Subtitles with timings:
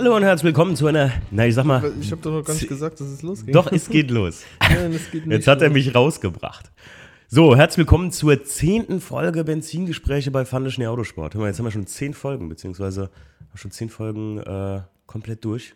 [0.00, 1.92] Hallo und herzlich willkommen zu einer, na ich sag mal.
[2.00, 3.54] Ich habe doch noch gar nicht gesagt, dass es losgeht.
[3.54, 4.44] Doch, es geht los.
[4.60, 6.72] Nein, es geht nicht Jetzt hat er mich rausgebracht.
[7.28, 11.34] So, herzlich willkommen zur zehnten Folge Benzingespräche bei Fande Schnee Autosport.
[11.34, 13.10] Hör mal, jetzt haben wir schon zehn Folgen, beziehungsweise
[13.54, 15.74] schon zehn Folgen äh, komplett durch.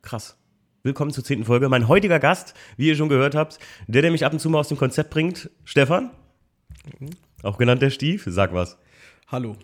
[0.00, 0.38] Krass.
[0.84, 1.68] Willkommen zur zehnten Folge.
[1.68, 3.58] Mein heutiger Gast, wie ihr schon gehört habt,
[3.88, 6.12] der, der mich ab und zu mal aus dem Konzept bringt, Stefan.
[7.42, 8.26] Auch genannt der Stief.
[8.28, 8.78] Sag was.
[9.26, 9.56] Hallo.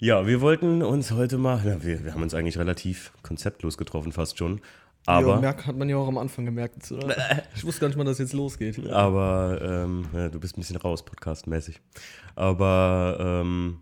[0.00, 4.12] Ja, wir wollten uns heute mal, ja, wir, wir haben uns eigentlich relativ konzeptlos getroffen,
[4.12, 4.60] fast schon.
[5.06, 7.16] Aber Aber, merk, hat man ja auch am Anfang gemerkt, oder?
[7.54, 8.84] Ich wusste gar nicht mal, dass jetzt losgeht.
[8.90, 11.80] aber ähm, ja, du bist ein bisschen raus, podcastmäßig.
[12.34, 13.78] Aber ähm,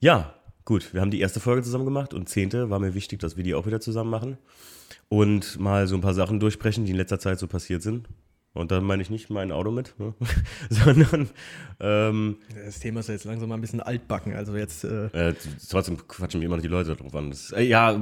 [0.00, 0.34] ja,
[0.64, 3.44] gut, wir haben die erste Folge zusammen gemacht und zehnte war mir wichtig, dass wir
[3.44, 4.38] die auch wieder zusammen machen.
[5.08, 8.08] Und mal so ein paar Sachen durchsprechen, die in letzter Zeit so passiert sind.
[8.54, 10.14] Und da meine ich nicht mein Auto mit, ne?
[10.70, 11.28] sondern
[11.80, 14.32] ähm, Das Thema ist ja jetzt langsam mal ein bisschen altbacken.
[14.34, 15.34] Also jetzt, äh, Äh,
[15.68, 17.30] trotzdem quatschen mir immer noch die Leute drauf an.
[17.30, 18.00] Das, äh, ja,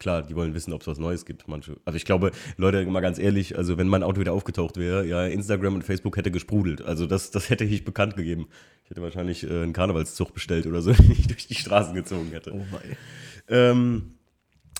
[0.00, 1.46] klar, die wollen wissen, ob es was Neues gibt.
[1.46, 1.76] Manche.
[1.84, 5.24] Also ich glaube, Leute, mal ganz ehrlich, also wenn mein Auto wieder aufgetaucht wäre, ja,
[5.24, 6.82] Instagram und Facebook hätte gesprudelt.
[6.82, 8.48] Also das, das hätte ich bekannt gegeben.
[8.84, 12.30] Ich hätte wahrscheinlich äh, einen Karnevalszug bestellt oder so, den ich durch die Straßen gezogen
[12.32, 12.52] hätte.
[12.52, 12.96] oh wei.
[13.48, 14.14] Ähm,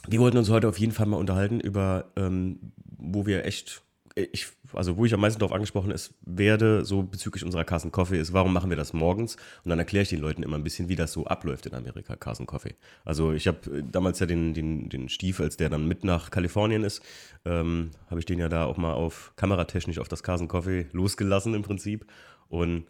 [0.09, 3.83] wir wollten uns heute auf jeden Fall mal unterhalten über, ähm, wo wir echt,
[4.17, 8.19] ich, also wo ich am meisten darauf angesprochen ist, werde, so bezüglich unserer Carson Coffee,
[8.19, 9.37] ist, warum machen wir das morgens?
[9.63, 12.17] Und dann erkläre ich den Leuten immer ein bisschen, wie das so abläuft in Amerika,
[12.17, 12.75] Carson Coffee.
[13.05, 16.83] Also ich habe damals ja den, den, den Stief, als der dann mit nach Kalifornien
[16.83, 17.03] ist,
[17.45, 21.53] ähm, habe ich den ja da auch mal auf kameratechnisch auf das Carson Coffee losgelassen
[21.53, 22.07] im Prinzip.
[22.49, 22.87] Und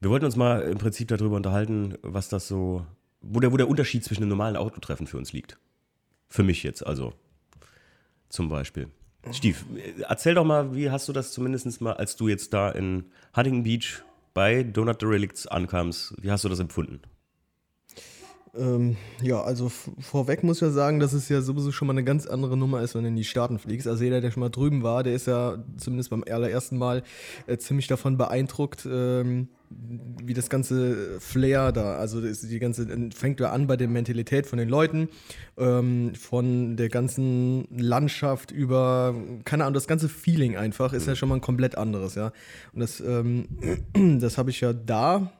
[0.00, 2.86] wir wollten uns mal im Prinzip darüber unterhalten, was das so,
[3.20, 5.58] wo der, wo der Unterschied zwischen einem normalen Autotreffen für uns liegt.
[6.28, 7.12] Für mich jetzt, also.
[8.28, 8.88] Zum Beispiel.
[9.32, 9.64] Stief,
[10.08, 13.04] erzähl doch mal, wie hast du das zumindest mal, als du jetzt da in
[13.36, 17.00] Huntington Beach bei Donut the Relicts ankamst, wie hast du das empfunden?
[18.56, 22.04] Ähm, ja, also vorweg muss ich ja sagen, dass es ja sowieso schon mal eine
[22.04, 23.86] ganz andere Nummer ist, wenn du in die Staaten fliegst.
[23.86, 27.02] Also jeder, der schon mal drüben war, der ist ja zumindest beim allerersten Mal
[27.46, 33.38] äh, ziemlich davon beeindruckt, ähm, wie das ganze Flair da, also das, die ganze, fängt
[33.38, 35.08] ja an bei der Mentalität von den Leuten,
[35.56, 39.14] ähm, von der ganzen Landschaft über,
[39.44, 42.32] keine Ahnung, das ganze Feeling einfach ist ja schon mal ein komplett anderes, ja.
[42.72, 43.46] Und das, ähm,
[44.20, 45.32] das habe ich ja da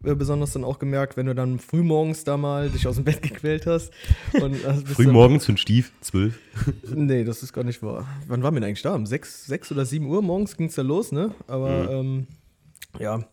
[0.00, 3.66] besonders dann auch gemerkt, wenn du dann frühmorgens da mal dich aus dem Bett gequält
[3.66, 3.92] hast.
[4.32, 6.38] Und, also bist Frühmorgens für Stief, zwölf.
[6.94, 8.06] Nee, das ist gar nicht wahr.
[8.26, 8.94] Wann waren wir denn eigentlich da?
[8.94, 11.34] Um sechs, sechs oder sieben Uhr morgens ging es da los, ne?
[11.46, 12.26] Aber ähm,
[12.98, 13.24] ja,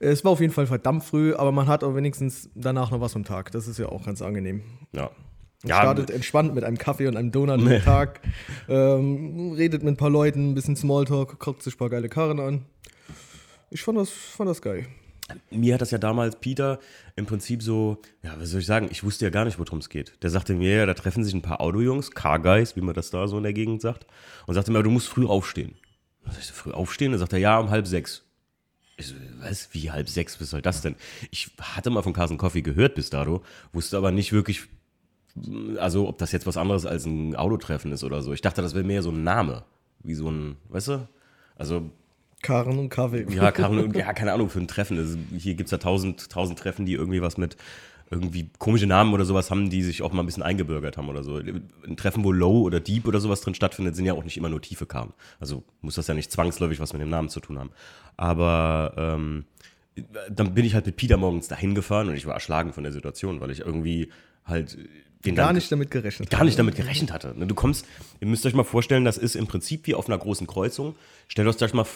[0.00, 3.16] es war auf jeden Fall verdammt früh, aber man hat auch wenigstens danach noch was
[3.16, 3.52] am Tag.
[3.52, 4.62] Das ist ja auch ganz angenehm.
[4.92, 5.10] Ja.
[5.62, 8.20] Man startet entspannt mit einem Kaffee und einem Donut am Tag,
[8.68, 12.38] ähm, redet mit ein paar Leuten, ein bisschen Smalltalk, guckt sich ein paar geile Karren
[12.38, 12.66] an.
[13.70, 14.86] Ich fand das, fand das geil.
[15.50, 16.78] Mir hat das ja damals Peter
[17.16, 19.88] im Prinzip so, ja, was soll ich sagen, ich wusste ja gar nicht, worum es
[19.88, 20.22] geht.
[20.22, 23.10] Der sagte mir, ja, da treffen sich ein paar Autojungs, Car Guys, wie man das
[23.10, 24.06] da so in der Gegend sagt,
[24.46, 25.76] und sagte mir, du musst früh aufstehen.
[26.26, 27.12] Sag ich so, früh aufstehen?
[27.12, 28.22] Dann sagt er, ja, um halb sechs.
[28.96, 30.94] Ich so, was, wie halb sechs, was soll das denn?
[31.30, 33.42] Ich hatte mal von Carson Coffee gehört bis dato,
[33.72, 34.62] wusste aber nicht wirklich,
[35.78, 38.32] also ob das jetzt was anderes als ein Autotreffen ist oder so.
[38.32, 39.64] Ich dachte, das wäre mehr so ein Name,
[40.00, 41.08] wie so ein, weißt du?
[41.56, 41.90] Also
[42.44, 43.26] Karren und Kaffee.
[43.30, 44.98] ja, kann, ja, keine Ahnung, für ein Treffen.
[44.98, 47.56] Also hier gibt es ja tausend, tausend Treffen, die irgendwie was mit
[48.10, 51.24] irgendwie komische Namen oder sowas haben, die sich auch mal ein bisschen eingebürgert haben oder
[51.24, 51.36] so.
[51.38, 54.50] Ein Treffen, wo Low oder Deep oder sowas drin stattfindet, sind ja auch nicht immer
[54.50, 55.14] nur tiefe Karten.
[55.40, 57.70] Also muss das ja nicht zwangsläufig was mit dem Namen zu tun haben.
[58.16, 59.46] Aber ähm,
[60.30, 62.92] dann bin ich halt mit Peter morgens dahin gefahren und ich war erschlagen von der
[62.92, 64.10] Situation, weil ich irgendwie
[64.44, 64.76] halt
[65.24, 66.30] den Gar nicht damit gerechnet.
[66.30, 67.34] gar nicht damit gerechnet hatte.
[67.36, 67.86] Ne, Du kommst,
[68.20, 70.94] ihr müsst euch mal vorstellen, das ist im Prinzip wie auf einer großen Kreuzung.
[71.28, 71.86] Stellt euch das mal,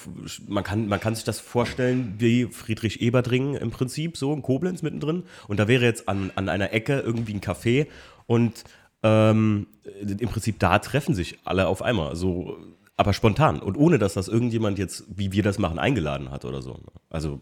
[0.46, 5.24] man kann, man kann sich das vorstellen wie Friedrich-Ebert-Ring im Prinzip, so in Koblenz mittendrin.
[5.46, 7.86] Und da wäre jetzt an, an einer Ecke irgendwie ein Café
[8.26, 8.64] und
[9.02, 9.66] ähm,
[10.00, 12.56] im Prinzip da treffen sich alle auf einmal, so,
[12.96, 16.62] aber spontan und ohne, dass das irgendjemand jetzt, wie wir das machen, eingeladen hat oder
[16.62, 16.72] so.
[16.72, 16.90] ne.
[17.08, 17.40] Also,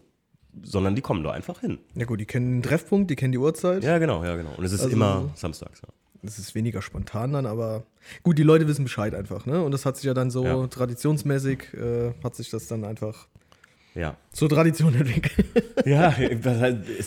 [0.63, 1.79] sondern die kommen da einfach hin.
[1.95, 3.83] Ja gut, die kennen den Treffpunkt, die kennen die Uhrzeit.
[3.83, 4.51] Ja, genau, ja, genau.
[4.57, 5.81] Und es ist Also immer samstags.
[5.81, 5.89] Ja.
[6.23, 7.83] Das ist weniger spontan dann, aber
[8.23, 9.61] gut, die Leute wissen Bescheid einfach, ne?
[9.63, 10.67] Und das hat sich ja dann so Ja.
[10.67, 13.27] traditionsmäßig, äh, hat sich das dann einfach
[13.97, 14.15] ja.
[14.31, 15.45] zur Tradition entwickelt.
[15.85, 16.13] Ja,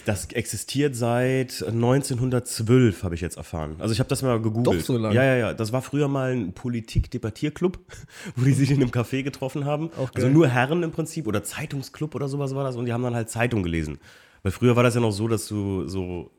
[0.07, 3.77] das existiert seit 1912, habe ich jetzt erfahren.
[3.79, 4.81] Also ich habe das mal gegoogelt.
[4.81, 5.15] Doch so lange?
[5.15, 5.55] Ja, ja, ja.
[5.55, 7.79] Das war früher mal ein Politik-Debattierclub,
[8.37, 9.91] wo die sich in einem Café getroffen haben.
[9.99, 10.31] Auch also geil.
[10.31, 13.29] nur Herren im Prinzip oder Zeitungsclub oder sowas war das und die haben dann halt
[13.29, 13.99] Zeitung gelesen.
[14.43, 16.31] Weil früher war das ja noch so, dass du so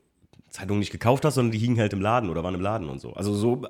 [0.50, 3.00] Zeitungen nicht gekauft hast, sondern die hingen halt im Laden oder waren im Laden und
[3.00, 3.12] so.
[3.12, 3.62] Also so,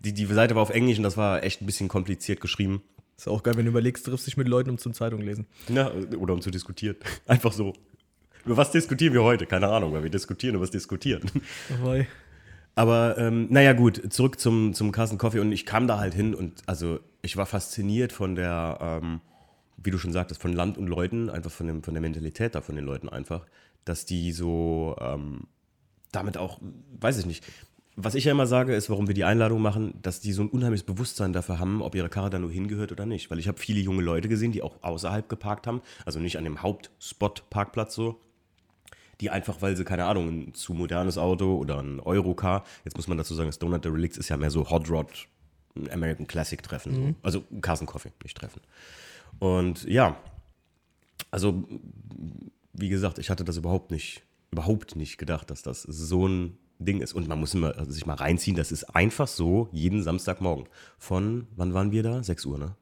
[0.00, 2.82] die, die Seite war auf Englisch und das war echt ein bisschen kompliziert geschrieben.
[3.20, 5.46] Ist auch geil, wenn du überlegst, triffst dich mit Leuten, um zum Zeitung lesen.
[5.68, 6.96] Ja, oder um zu diskutieren.
[7.26, 7.74] Einfach so.
[8.46, 9.44] Über was diskutieren wir heute?
[9.44, 11.30] Keine Ahnung, weil wir diskutieren über was diskutieren.
[11.68, 12.08] Dabei.
[12.74, 16.34] Aber ähm, naja, gut, zurück zum, zum Carsten Coffee und ich kam da halt hin
[16.34, 19.20] und also ich war fasziniert von der, ähm,
[19.76, 22.62] wie du schon sagtest, von Land und Leuten, einfach von, dem, von der Mentalität da
[22.62, 23.44] von den Leuten einfach,
[23.84, 25.42] dass die so ähm,
[26.10, 26.58] damit auch,
[26.98, 27.44] weiß ich nicht,
[28.04, 30.48] was ich ja immer sage, ist, warum wir die Einladung machen, dass die so ein
[30.48, 33.30] unheimliches Bewusstsein dafür haben, ob ihre Karre da nur hingehört oder nicht.
[33.30, 36.44] Weil ich habe viele junge Leute gesehen, die auch außerhalb geparkt haben, also nicht an
[36.44, 38.20] dem Hauptspot-Parkplatz so,
[39.20, 43.08] die einfach, weil sie, keine Ahnung, ein zu modernes Auto oder ein Eurocar, jetzt muss
[43.08, 45.28] man dazu sagen, das Donut der Relics ist ja mehr so Hot Rod,
[45.76, 47.14] ein American Classic Treffen, so.
[47.22, 48.60] also Carson Coffee, nicht Treffen.
[49.38, 50.16] Und ja,
[51.30, 51.64] also
[52.72, 57.00] wie gesagt, ich hatte das überhaupt nicht, überhaupt nicht gedacht, dass das so ein Ding
[57.00, 57.12] ist.
[57.12, 60.66] Und man muss immer, also sich mal reinziehen, das ist einfach so jeden Samstagmorgen.
[60.98, 62.22] Von, wann waren wir da?
[62.22, 62.74] 6 Uhr, ne?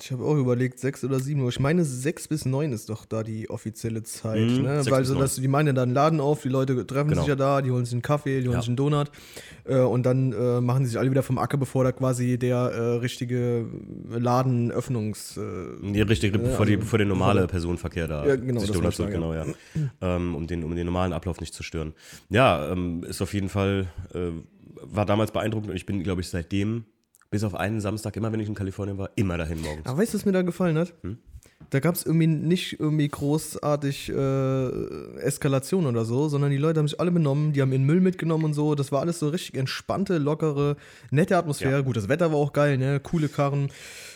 [0.00, 1.50] Ich habe auch überlegt, sechs oder sieben Uhr.
[1.50, 4.40] Ich meine, sechs bis neun ist doch da die offizielle Zeit.
[4.40, 4.82] Mhm, ne?
[4.88, 7.20] Weil so, dass die meinen ja dann einen Laden auf, die Leute treffen Genau.
[7.20, 8.60] sich ja da, die holen sich einen Kaffee, die holen Ja.
[8.62, 9.10] sich einen Donut
[9.64, 12.56] äh, und dann äh, machen sie sich alle wieder vom Acker, bevor da quasi der
[12.56, 13.66] äh, richtige
[14.08, 15.36] Ladenöffnungs.
[15.36, 15.40] Äh,
[15.82, 18.98] Nee, richtig, bevor, die, also- bevor der normale Personenverkehr da Ja, genau, sich das Donuts
[18.98, 19.44] holt, genau, ja.
[20.00, 21.92] ähm, um, den, um den normalen Ablauf nicht zu stören.
[22.30, 24.30] Ja, ähm, ist auf jeden Fall, äh,
[24.84, 26.84] war damals beeindruckend und ich bin, glaube ich, seitdem,
[27.32, 29.86] bis auf einen Samstag, immer wenn ich in Kalifornien war, immer dahin morgens.
[29.86, 30.92] Aber weißt du, was mir da gefallen hat?
[31.02, 31.18] Hm?
[31.70, 36.88] Da gab es irgendwie nicht irgendwie großartig äh, Eskalation oder so, sondern die Leute haben
[36.88, 38.74] sich alle benommen, die haben ihren Müll mitgenommen und so.
[38.74, 40.76] Das war alles so richtig entspannte, lockere,
[41.10, 41.72] nette Atmosphäre.
[41.72, 41.80] Ja.
[41.80, 43.00] Gut, das Wetter war auch geil, ne?
[43.00, 43.70] Coole Karren.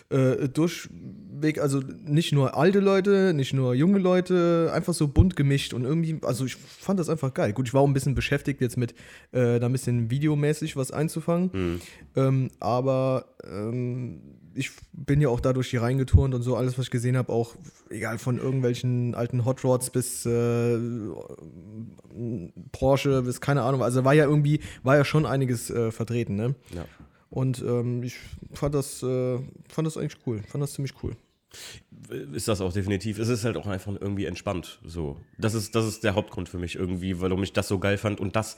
[0.08, 5.74] Äh, durchweg, also nicht nur alte Leute, nicht nur junge Leute, einfach so bunt gemischt
[5.74, 7.52] und irgendwie, also ich fand das einfach geil.
[7.52, 8.92] Gut, ich war auch ein bisschen beschäftigt jetzt mit
[9.32, 11.80] äh, da ein bisschen videomäßig was einzufangen, Hm.
[12.14, 14.20] ähm, aber ähm,
[14.56, 17.54] ich bin ja auch dadurch hier reingeturnt und so alles, was ich gesehen habe, auch
[17.90, 20.78] egal von irgendwelchen alten Hot Rods bis äh,
[22.72, 26.54] Porsche bis keine Ahnung, also war ja irgendwie, war ja schon einiges äh, vertreten, ne?
[26.74, 26.84] Ja.
[27.28, 28.16] Und ähm, ich
[28.52, 29.38] fand das, äh,
[29.68, 31.16] fand das eigentlich cool, fand das ziemlich cool.
[32.32, 33.18] Ist das auch definitiv.
[33.18, 34.80] Es ist halt auch einfach irgendwie entspannt.
[34.84, 35.16] So.
[35.38, 38.20] Das ist, das ist der Hauptgrund für mich irgendwie, warum ich das so geil fand
[38.20, 38.56] und das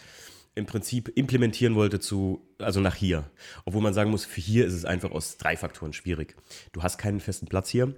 [0.54, 3.30] im Prinzip implementieren wollte zu, also nach hier.
[3.64, 6.36] Obwohl man sagen muss, für hier ist es einfach aus drei Faktoren schwierig.
[6.72, 7.94] Du hast keinen festen Platz hier.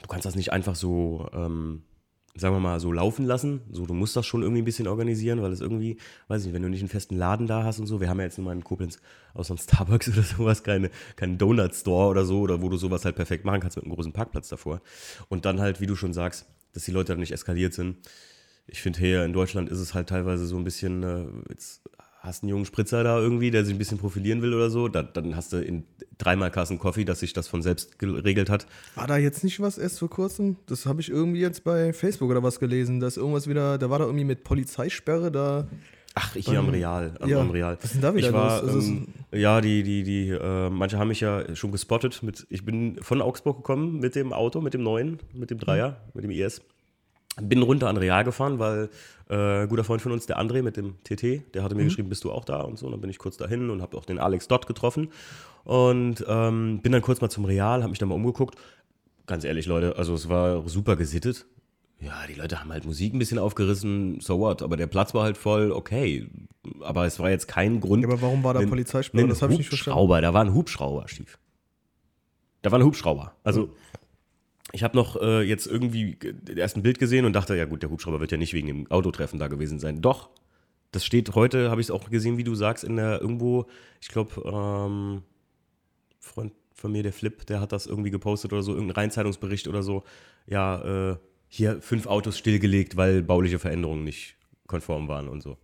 [0.00, 1.82] Du kannst das nicht einfach so, ähm,
[2.34, 3.60] sagen wir mal, so laufen lassen.
[3.70, 5.98] So, du musst das schon irgendwie ein bisschen organisieren, weil es irgendwie,
[6.28, 8.18] weiß ich nicht, wenn du nicht einen festen Laden da hast und so, wir haben
[8.18, 9.00] ja jetzt nur mal in Koblenz
[9.34, 13.16] außer einem Starbucks oder sowas keine, keinen Donut-Store oder so, oder wo du sowas halt
[13.16, 14.80] perfekt machen kannst mit einem großen Parkplatz davor.
[15.28, 17.96] Und dann halt, wie du schon sagst, dass die Leute dann nicht eskaliert sind.
[18.72, 21.82] Ich finde, hier in Deutschland ist es halt teilweise so ein bisschen, äh, jetzt
[22.20, 25.02] hast einen jungen Spritzer da irgendwie, der sich ein bisschen profilieren will oder so, da,
[25.02, 25.84] dann hast du in
[26.18, 28.66] dreimal Kassen Coffee, dass sich das von selbst geregelt hat.
[28.94, 30.56] War da jetzt nicht was erst vor kurzem?
[30.66, 33.98] Das habe ich irgendwie jetzt bei Facebook oder was gelesen, dass irgendwas wieder, da war
[33.98, 35.66] da irgendwie mit Polizeisperre da.
[36.14, 37.40] Ach, hier am Real, am, ja.
[37.40, 37.76] am Real.
[37.80, 38.74] Was ist denn da wieder ich war, los?
[38.74, 42.22] Also ähm, ja, die, die, die, äh, manche haben mich ja schon gespottet.
[42.22, 46.02] Mit, ich bin von Augsburg gekommen mit dem Auto, mit dem neuen, mit dem Dreier,
[46.14, 46.60] mit dem IS.
[47.40, 48.90] Bin runter an Real gefahren, weil
[49.30, 52.10] äh, ein guter Freund von uns, der André mit dem TT, der hatte mir geschrieben,
[52.10, 52.86] bist du auch da und so.
[52.86, 55.08] Und dann bin ich kurz dahin und habe auch den Alex dort getroffen.
[55.64, 58.56] Und ähm, bin dann kurz mal zum Real, habe mich dann mal umgeguckt.
[59.26, 61.46] Ganz ehrlich, Leute, also es war super gesittet.
[62.00, 64.60] Ja, die Leute haben halt Musik ein bisschen aufgerissen, so what.
[64.60, 66.28] Aber der Platz war halt voll okay.
[66.80, 68.02] Aber es war jetzt kein Grund.
[68.02, 68.68] Ja, aber warum war da einen
[69.28, 70.00] Das habe ich nicht verstanden.
[70.20, 71.38] Da war ein Hubschrauber, Stief.
[72.62, 73.34] Da war ein Hubschrauber.
[73.44, 73.70] Also,
[74.72, 76.16] ich habe noch äh, jetzt irgendwie
[76.56, 78.90] erst ein Bild gesehen und dachte, ja gut, der Hubschrauber wird ja nicht wegen dem
[78.90, 80.00] Autotreffen da gewesen sein.
[80.00, 80.30] Doch,
[80.92, 83.66] das steht heute, habe ich es auch gesehen, wie du sagst, in der irgendwo,
[84.00, 85.22] ich glaube, ähm,
[86.18, 89.82] Freund von mir, der Flip, der hat das irgendwie gepostet oder so, irgendein Rheinzeitungsbericht oder
[89.82, 90.04] so.
[90.46, 91.16] Ja, äh,
[91.48, 94.36] hier fünf Autos stillgelegt, weil bauliche Veränderungen nicht
[94.66, 95.58] konform waren und so.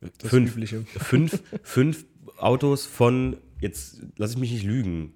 [0.00, 0.84] Das fünf, Übliche.
[0.98, 2.06] fünf, fünf
[2.38, 5.14] Autos von, jetzt lass ich mich nicht lügen,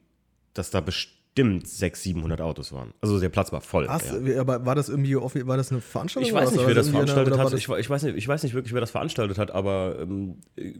[0.52, 2.92] dass da bestimmt 600, 700 Autos waren.
[3.00, 3.88] Also der Platz war voll.
[3.88, 4.12] Was?
[4.24, 4.40] ja.
[4.40, 6.28] Aber war das irgendwie, offi- war das eine Veranstaltung?
[6.28, 7.46] Ich weiß nicht, wer das eine- veranstaltet hat.
[7.52, 10.36] das- Ich, ich, weiß nicht, ich weiß nicht wirklich, wer das veranstaltet hat, aber ähm,
[10.56, 10.74] äh,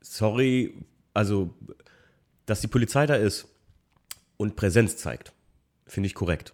[0.00, 0.74] sorry,
[1.14, 1.54] also,
[2.44, 3.48] dass die Polizei da ist
[4.36, 5.32] und Präsenz zeigt,
[5.86, 6.52] finde ich korrekt.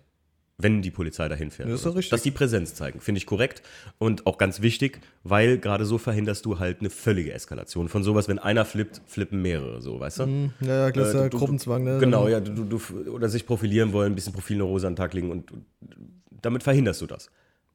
[0.62, 1.68] Wenn die Polizei dahin fährt.
[1.68, 1.96] Ja, ist doch so.
[1.96, 2.10] richtig.
[2.10, 3.62] Dass die Präsenz zeigen, finde ich korrekt
[3.98, 8.28] und auch ganz wichtig, weil gerade so verhinderst du halt eine völlige Eskalation von sowas,
[8.28, 10.24] wenn einer flippt, flippen mehrere, so, weißt du?
[10.24, 11.98] Hm, Ja, ja, das ist Äh, ja Gruppenzwang, ne?
[11.98, 15.30] Genau, ja, du, du, oder sich profilieren wollen, ein bisschen Profilneurose an den Tag legen
[15.30, 15.64] und, und
[16.42, 17.30] damit verhinderst du das.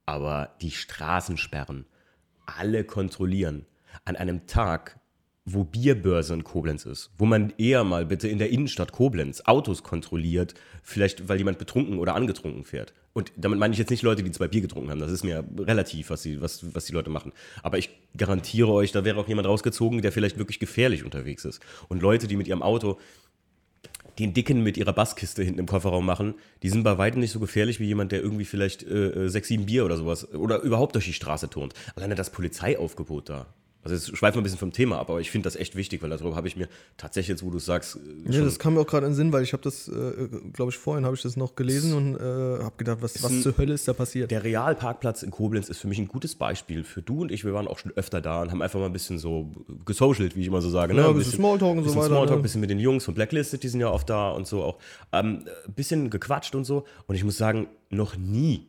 [0.06, 1.86] Aber die Straßensperren,
[2.46, 3.66] alle kontrollieren
[4.06, 5.00] an einem Tag,
[5.50, 9.82] wo Bierbörse in Koblenz ist, wo man eher mal bitte in der Innenstadt Koblenz Autos
[9.82, 12.94] kontrolliert, vielleicht weil jemand betrunken oder angetrunken fährt.
[13.14, 15.00] Und damit meine ich jetzt nicht Leute, die zwei Bier getrunken haben.
[15.00, 17.32] Das ist mir relativ, was, sie, was, was die Leute machen.
[17.64, 21.62] Aber ich garantiere euch, da wäre auch jemand rausgezogen, der vielleicht wirklich gefährlich unterwegs ist.
[21.88, 23.00] Und Leute, die mit ihrem Auto
[24.20, 27.40] den Dicken mit ihrer Basskiste hinten im Kofferraum machen, die sind bei weitem nicht so
[27.40, 30.96] gefährlich wie jemand, der irgendwie vielleicht äh, äh sechs, sieben Bier oder sowas oder überhaupt
[30.96, 31.74] durch die Straße turnt.
[31.96, 33.46] Alleine das Polizeiaufgebot da.
[33.88, 36.04] Also jetzt schweifen wir ein bisschen vom Thema ab, aber ich finde das echt wichtig,
[36.04, 36.68] weil darüber habe ich mir
[36.98, 39.32] tatsächlich jetzt, wo du sagst, äh, ja, das kam mir auch gerade in den Sinn,
[39.32, 42.64] weil ich habe das, äh, glaube ich, vorhin habe ich das noch gelesen und äh,
[42.64, 44.30] habe gedacht, was, was ein, zur Hölle ist da passiert?
[44.30, 47.46] Der Realparkplatz in Koblenz ist für mich ein gutes Beispiel für du und ich.
[47.46, 49.54] Wir waren auch schon öfter da und haben einfach mal ein bisschen so
[49.86, 50.94] gesocialt, wie ich immer so sage.
[50.94, 51.02] Ne?
[51.02, 52.08] Ja, ein bisschen, bisschen Smalltalk und so weiter.
[52.08, 52.44] Smalltalk, ein ne?
[52.44, 54.80] bisschen mit den Jungs von Blacklisted, die sind ja oft da und so auch.
[55.14, 56.84] Ähm, ein bisschen gequatscht und so.
[57.06, 58.68] Und ich muss sagen, noch nie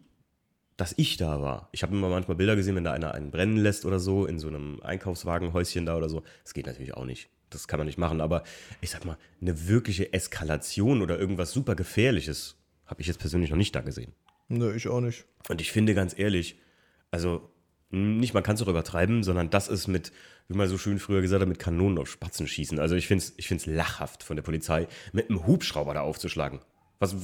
[0.78, 1.68] dass ich da war.
[1.72, 4.38] Ich habe immer manchmal Bilder gesehen, wenn da einer einen brennen lässt oder so, in
[4.38, 6.22] so einem Einkaufswagenhäuschen da oder so.
[6.44, 7.28] Das geht natürlich auch nicht.
[7.50, 8.20] Das kann man nicht machen.
[8.20, 8.44] Aber
[8.80, 12.56] ich sag mal, eine wirkliche Eskalation oder irgendwas super Gefährliches
[12.86, 14.12] habe ich jetzt persönlich noch nicht da gesehen.
[14.46, 15.24] Nö, ich auch nicht.
[15.48, 16.60] Und ich finde ganz ehrlich,
[17.10, 17.50] also
[17.90, 20.12] nicht, man kann es auch übertreiben, sondern das ist mit,
[20.46, 22.78] wie man so schön früher gesagt hat, mit Kanonen auf Spatzen schießen.
[22.78, 26.60] Also ich finde es ich find's lachhaft von der Polizei, mit einem Hubschrauber da aufzuschlagen.
[27.00, 27.14] Was,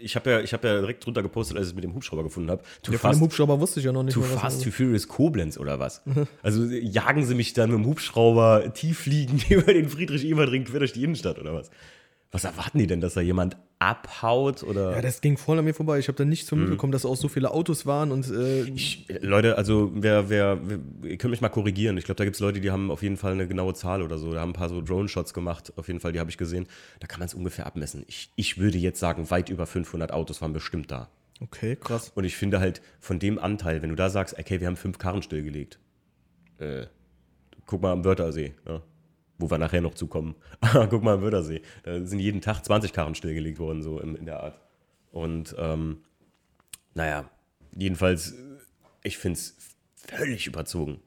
[0.00, 2.48] ich habe ja, hab ja direkt drunter gepostet, als ich es mit dem Hubschrauber gefunden
[2.48, 2.62] habe.
[2.88, 4.14] Ja, von dem Hubschrauber wusste ich ja noch nicht.
[4.14, 6.02] Too mehr, Fast, Too Furious Koblenz oder was?
[6.42, 10.92] also jagen sie mich dann mit dem Hubschrauber tief fliegend über den Friedrich-Ebert-Ring quer durch
[10.92, 11.70] die Innenstadt oder was?
[12.32, 14.92] Was erwarten die denn, dass da jemand abhaut oder?
[14.92, 15.98] Ja, das ging voll an mir vorbei.
[15.98, 16.62] Ich habe da nichts so mhm.
[16.62, 18.28] mitbekommen, dass auch so viele Autos waren und.
[18.30, 21.96] Äh ich, Leute, also wer, wer, wer, ihr könnt mich mal korrigieren.
[21.98, 24.18] Ich glaube, da gibt es Leute, die haben auf jeden Fall eine genaue Zahl oder
[24.18, 24.32] so.
[24.32, 25.72] Da haben ein paar so Drone-Shots gemacht.
[25.76, 26.66] Auf jeden Fall, die habe ich gesehen.
[27.00, 28.04] Da kann man es ungefähr abmessen.
[28.08, 31.08] Ich, ich würde jetzt sagen, weit über 500 Autos waren bestimmt da.
[31.40, 32.12] Okay, krass.
[32.14, 34.98] Und ich finde halt von dem Anteil, wenn du da sagst, okay, wir haben fünf
[34.98, 35.78] Karren stillgelegt.
[36.58, 36.86] Äh,
[37.66, 38.54] guck mal am Wörthersee.
[38.66, 38.82] Ja
[39.38, 40.34] wo wir nachher noch zukommen.
[40.90, 41.62] Guck mal im Wörthersee.
[41.82, 44.60] Da sind jeden Tag 20 Karren stillgelegt worden, so in, in der Art.
[45.12, 45.98] Und ähm,
[46.94, 47.28] naja,
[47.74, 48.34] jedenfalls,
[49.02, 49.56] ich finde es
[49.94, 51.00] völlig überzogen.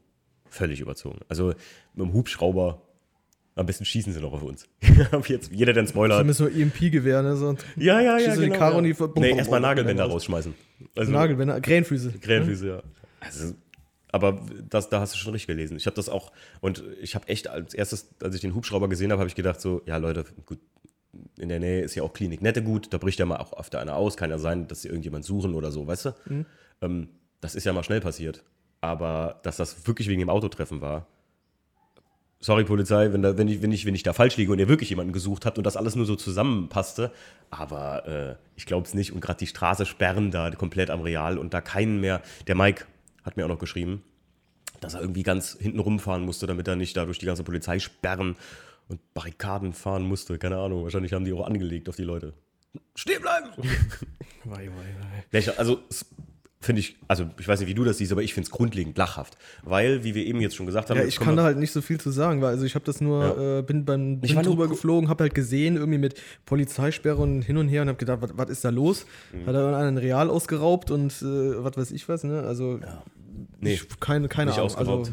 [0.49, 1.19] Völlig überzogen.
[1.27, 1.49] Also
[1.93, 2.81] mit dem Hubschrauber,
[3.55, 4.67] am besten schießen sie noch auf uns.
[5.27, 6.33] Jetzt, jeder, der einen Spoiler hat.
[6.33, 7.35] So EMP-Gewehr, ne?
[7.35, 8.35] So ja, ja, ja.
[8.35, 8.77] Genau, die Karre ja.
[8.77, 10.53] und die Nee, erstmal Nagelbänder rausschmeißen.
[10.95, 12.13] Also, Nagelbänder, Krähenfüße.
[12.19, 12.83] Krähenfüße, ja.
[13.19, 13.53] Also
[14.11, 15.77] aber das, da hast du schon richtig gelesen.
[15.77, 19.11] Ich habe das auch, und ich habe echt als erstes, als ich den Hubschrauber gesehen
[19.11, 20.59] habe, habe ich gedacht so, ja Leute, gut,
[21.37, 23.79] in der Nähe ist ja auch Klinik Nette gut, da bricht ja mal auch öfter
[23.79, 26.15] einer aus, kann ja sein, dass sie irgendjemand suchen oder so, weißt du?
[26.25, 26.45] Mhm.
[26.81, 27.09] Ähm,
[27.41, 28.43] das ist ja mal schnell passiert.
[28.81, 31.07] Aber dass das wirklich wegen dem Autotreffen war,
[32.39, 34.69] sorry Polizei, wenn, da, wenn, ich, wenn, ich, wenn ich da falsch liege und ihr
[34.69, 37.11] wirklich jemanden gesucht habt und das alles nur so zusammenpasste,
[37.49, 41.37] aber äh, ich glaube es nicht und gerade die Straße sperren da komplett am Real
[41.37, 42.85] und da keinen mehr, der Mike,
[43.29, 44.03] hat mir auch noch geschrieben,
[44.81, 47.79] dass er irgendwie ganz hinten rumfahren musste, damit er nicht da durch die ganze Polizei
[47.79, 48.35] sperren
[48.87, 50.37] und Barrikaden fahren musste.
[50.37, 52.33] Keine Ahnung, wahrscheinlich haben die auch angelegt auf die Leute.
[52.95, 53.49] Stehen bleiben!
[54.45, 55.57] wei, wei, wei.
[55.57, 55.79] Also,
[56.61, 58.97] finde ich, also ich weiß nicht, wie du das siehst, aber ich finde es grundlegend
[58.97, 59.37] lachhaft.
[59.63, 60.97] Weil, wie wir eben jetzt schon gesagt haben.
[60.97, 62.99] Ja, ich kann da halt nicht so viel zu sagen, weil also ich habe das
[62.99, 63.59] nur, ja.
[63.59, 67.69] äh, bin beim bin drüber geflogen, habe halt gesehen, irgendwie mit Polizeisperre und hin und
[67.69, 69.05] her und habe gedacht, was ist da los?
[69.31, 69.45] Mhm.
[69.45, 72.41] Hat er einen Real ausgeraubt und äh, was weiß ich was, ne?
[72.43, 73.03] Also ja.
[73.59, 74.75] Nee, ich, keine, keine Ahnung.
[74.75, 75.03] Also,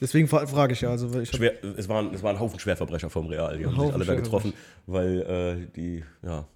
[0.00, 0.90] deswegen frage ich ja.
[0.90, 4.04] Also ich Schwer, es, waren, es waren Haufen Schwerverbrecher vom Real, die haben sich alle
[4.04, 4.52] da getroffen,
[4.86, 6.46] weil äh, die, ja,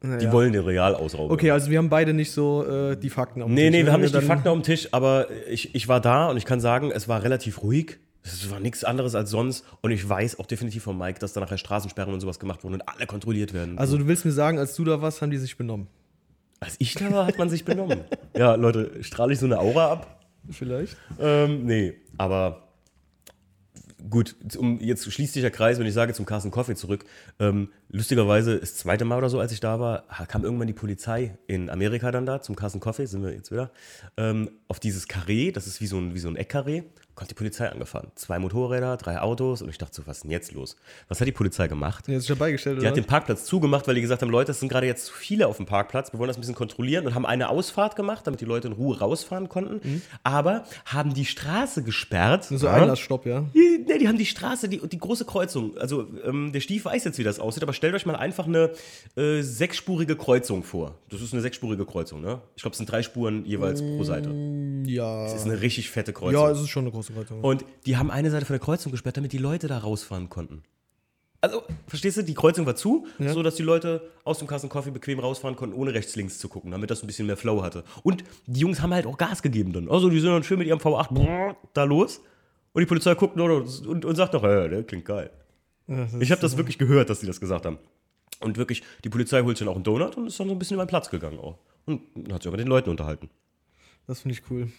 [0.00, 0.18] naja.
[0.18, 1.32] Die wollen den Real ausrauben.
[1.32, 3.70] Okay, also wir haben beide nicht so äh, die Fakten auf dem nee, Tisch.
[3.70, 6.28] Nee, nee, wir haben nicht die Fakten auf dem Tisch, aber ich, ich war da
[6.28, 7.98] und ich kann sagen, es war relativ ruhig.
[8.22, 9.64] Es war nichts anderes als sonst.
[9.80, 12.74] Und ich weiß auch definitiv von Mike, dass da nachher Straßensperren und sowas gemacht wurden
[12.74, 13.78] und alle kontrolliert werden.
[13.78, 15.88] Also du willst mir sagen, als du da warst, haben die sich benommen?
[16.60, 18.00] Als ich da war, hat man sich benommen.
[18.36, 20.17] ja, Leute, strahle ich so eine Aura ab?
[20.50, 20.96] Vielleicht.
[21.18, 22.68] Ähm, nee, aber
[24.08, 27.04] gut, um, jetzt schließt sich der Kreis, wenn ich sage zum Carsten Coffee zurück.
[27.38, 31.38] Ähm, lustigerweise, das zweite Mal oder so, als ich da war, kam irgendwann die Polizei
[31.46, 33.70] in Amerika dann da zum Carsten Coffee, sind wir jetzt wieder,
[34.16, 36.82] ähm, auf dieses Karree, das ist wie so ein, wie so ein Eckkarree,
[37.18, 38.12] kommt die Polizei angefahren.
[38.14, 40.76] Zwei Motorräder, drei Autos und ich dachte so, was ist denn jetzt los?
[41.08, 42.06] Was hat die Polizei gemacht?
[42.06, 44.52] Die hat sich dabei gestellt, Die hat den Parkplatz zugemacht, weil die gesagt haben, Leute,
[44.52, 47.06] es sind gerade jetzt zu viele auf dem Parkplatz, wir wollen das ein bisschen kontrollieren
[47.08, 50.02] und haben eine Ausfahrt gemacht, damit die Leute in Ruhe rausfahren konnten, mhm.
[50.22, 52.44] aber haben die Straße gesperrt.
[52.44, 52.74] So ja.
[52.74, 53.46] Einlassstopp, ja.
[53.52, 57.02] Die, ne, die haben die Straße, die, die große Kreuzung, also ähm, der Stief weiß
[57.02, 58.72] jetzt, wie das aussieht, aber stellt euch mal einfach eine
[59.16, 60.96] äh, sechsspurige Kreuzung vor.
[61.08, 62.42] Das ist eine sechsspurige Kreuzung, ne?
[62.56, 64.28] Ich glaube, es sind drei Spuren jeweils pro Seite.
[64.28, 65.24] Mm, ja.
[65.24, 66.42] Das ist eine richtig fette Kreuzung.
[66.42, 67.42] Ja, es ist schon eine große Kreuzung.
[67.42, 70.62] Und die haben eine Seite von der Kreuzung gesperrt, damit die Leute da rausfahren konnten.
[71.40, 73.32] Also, verstehst du, die Kreuzung war zu, ja.
[73.32, 76.72] so die Leute aus dem Kassen Coffee bequem rausfahren konnten, ohne rechts, links zu gucken,
[76.72, 77.84] damit das ein bisschen mehr Flow hatte.
[78.02, 79.88] Und die Jungs haben halt auch Gas gegeben dann.
[79.88, 82.20] Also, die sind dann schön mit ihrem V8 da los.
[82.72, 85.30] Und die Polizei guckt nur und, und, und sagt noch, äh, der klingt geil.
[86.20, 87.78] Ich habe das wirklich gehört, dass die das gesagt haben.
[88.40, 90.58] Und wirklich, die Polizei holt sich dann auch einen Donut und ist dann so ein
[90.58, 91.58] bisschen über den Platz gegangen auch.
[91.86, 93.30] Und hat sich auch mit den Leuten unterhalten.
[94.06, 94.70] Das finde ich cool.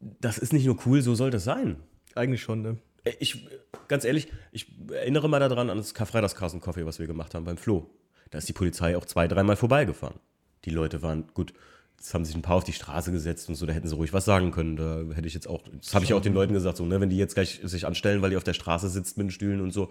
[0.00, 1.76] Das ist nicht nur cool, so soll das sein.
[2.14, 2.78] Eigentlich schon, ne?
[3.20, 3.46] Ich,
[3.88, 7.88] ganz ehrlich, ich erinnere mal daran an das Karfreitagskassenkaffee, was wir gemacht haben beim Flo.
[8.30, 10.18] Da ist die Polizei auch zwei, dreimal vorbeigefahren.
[10.64, 11.54] Die Leute waren, gut,
[11.96, 14.12] jetzt haben sich ein paar auf die Straße gesetzt und so, da hätten sie ruhig
[14.12, 14.76] was sagen können.
[14.76, 17.10] Da hätte ich jetzt auch, das habe ich auch den Leuten gesagt, so, ne, wenn
[17.10, 19.72] die jetzt gleich sich anstellen, weil die auf der Straße sitzt mit den Stühlen und
[19.72, 19.90] so,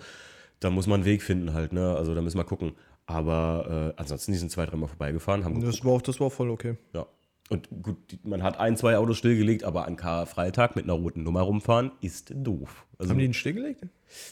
[0.60, 1.96] da muss man einen Weg finden halt, ne?
[1.96, 2.74] Also da müssen wir gucken.
[3.08, 5.74] Aber äh, ansonsten, die sind zwei, dreimal vorbeigefahren, haben geguckt.
[5.74, 6.78] Das war, auch, das war voll okay.
[6.94, 7.06] Ja.
[7.50, 11.42] Und gut, man hat ein, zwei Autos stillgelegt, aber an Karfreitag mit einer roten Nummer
[11.42, 12.88] rumfahren ist doof.
[12.98, 13.84] Also, Haben die einen stillgelegt?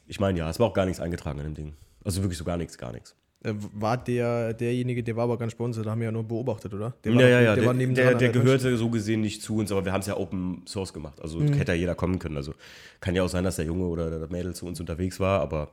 [0.07, 1.73] ich meine, ja, es war auch gar nichts eingetragen an dem Ding.
[2.03, 3.15] Also wirklich so gar nichts, gar nichts.
[3.43, 6.73] Äh, War der, derjenige, der war aber bei uns, da haben wir ja nur beobachtet,
[6.73, 6.93] oder?
[7.03, 7.55] Der Ja, war, ja, ja.
[7.55, 10.17] Der, der, der, der gehörte so gesehen nicht zu uns, aber wir haben es ja
[10.17, 11.21] Open Source gemacht.
[11.21, 12.37] Also hätte ja jeder kommen können.
[12.37, 12.53] Also
[13.01, 15.71] kann ja auch sein, dass der Junge oder das Mädel zu uns unterwegs war, aber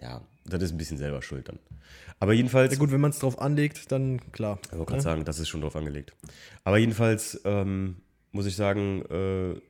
[0.00, 1.58] ja, das ist ein bisschen selber schuld dann.
[2.20, 2.72] Aber jedenfalls.
[2.72, 4.58] Ja, gut, wenn man es drauf anlegt, dann klar.
[4.66, 6.14] Ich wollte gerade sagen, das ist schon drauf angelegt.
[6.64, 7.96] Aber jedenfalls ähm,
[8.32, 9.60] muss ich sagen, äh,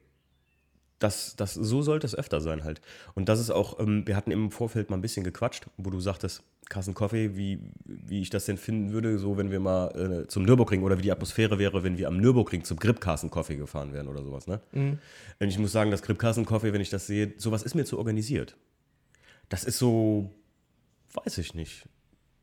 [0.99, 2.81] das, das, so sollte es öfter sein halt.
[3.15, 6.01] Und das ist auch, ähm, wir hatten im Vorfeld mal ein bisschen gequatscht, wo du
[6.01, 10.29] sagtest, Carsten Coffee, wie, wie ich das denn finden würde, so wenn wir mal äh,
[10.29, 13.57] zum Nürburgring oder wie die Atmosphäre wäre, wenn wir am Nürburgring zum Grip Carsten Coffee
[13.57, 14.61] gefahren wären oder sowas, ne?
[15.41, 17.85] Und ich muss sagen, das Grip Carsten Coffee, wenn ich das sehe, sowas ist mir
[17.85, 18.57] zu organisiert.
[19.49, 20.31] Das ist so,
[21.15, 21.89] weiß ich nicht.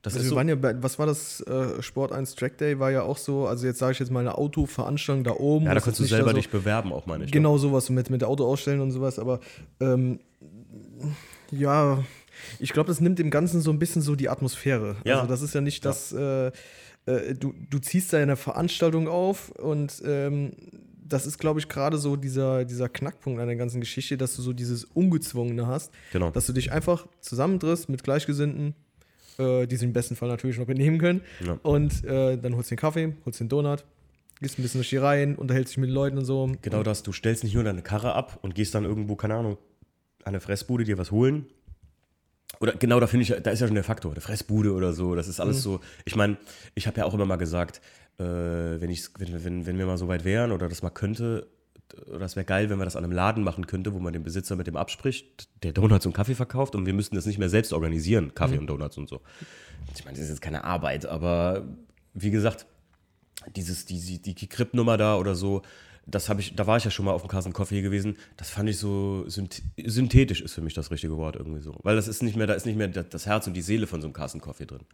[0.06, 1.42] Das Also ist wir so, waren ja bei, was war das?
[1.42, 4.20] Äh, Sport 1 Track Day war ja auch so, also jetzt sage ich jetzt mal
[4.20, 5.66] eine Autoveranstaltung da oben.
[5.66, 7.32] ja, da kannst du selber so, dich bewerben, auch meine ich.
[7.32, 9.40] Genau sowas mit, mit Auto ausstellen und sowas, aber
[9.80, 10.20] ähm,
[11.52, 12.04] ja,
[12.60, 14.96] ich glaube, das nimmt dem Ganzen so ein bisschen so die Atmosphäre.
[15.06, 15.16] Ja.
[15.16, 16.48] Also das ist ja nicht das, äh,
[17.06, 20.52] äh, du, du ziehst da ja eine Veranstaltung auf und ähm,
[21.08, 24.42] das ist, glaube ich, gerade so dieser, dieser Knackpunkt an der ganzen Geschichte, dass du
[24.42, 26.32] so dieses Ungezwungene hast, Genau.
[26.32, 28.74] dass du dich einfach zusammentriffst mit Gleichgesinnten,
[29.40, 31.60] äh, die sich im besten Fall natürlich noch benehmen können Ja.
[31.64, 33.84] und äh, dann holst du den Kaffee, holst den Donut,
[34.42, 36.52] gehst ein bisschen durch die Reihen, unterhältst dich mit den Leuten und so.
[36.62, 39.58] Genau das, du stellst nicht nur deine Karre ab und gehst dann irgendwo, keine Ahnung,
[40.24, 41.46] an eine Fressbude dir was holen.
[42.60, 45.14] Oder genau, da finde ich, da ist ja schon der Faktor, eine Fressbude oder so.
[45.16, 45.82] Das ist alles so.
[46.06, 46.38] Ich meine,
[46.74, 47.82] ich habe ja auch immer mal gesagt,
[48.18, 51.48] äh, wenn, ich, wenn, wenn, wenn wir mal so weit wären oder das mal könnte,
[52.08, 54.24] oder das wäre geil, wenn man das an einem Laden machen könnte, wo man den
[54.24, 57.50] Besitzer mit dem abspricht, der Donuts und Kaffee verkauft und wir müssten das nicht mehr
[57.50, 59.22] selbst organisieren, Kaffee und Donuts und so.
[59.96, 61.66] Ich meine, das ist jetzt keine Arbeit, aber
[62.14, 62.66] wie gesagt,
[63.56, 65.62] dieses, die, die, die Kripp-Nummer da oder so,
[66.08, 68.18] das habe ich, da war ich ja schon mal auf dem Carsten Coffee gewesen.
[68.38, 71.76] Das fand ich so synth synthetisch ist für mich das richtige Wort irgendwie so.
[71.82, 74.02] Weil das ist nicht mehr, da ist nicht mehr das Herz und die Seele von
[74.02, 74.86] so einem Carsten Coffee drin.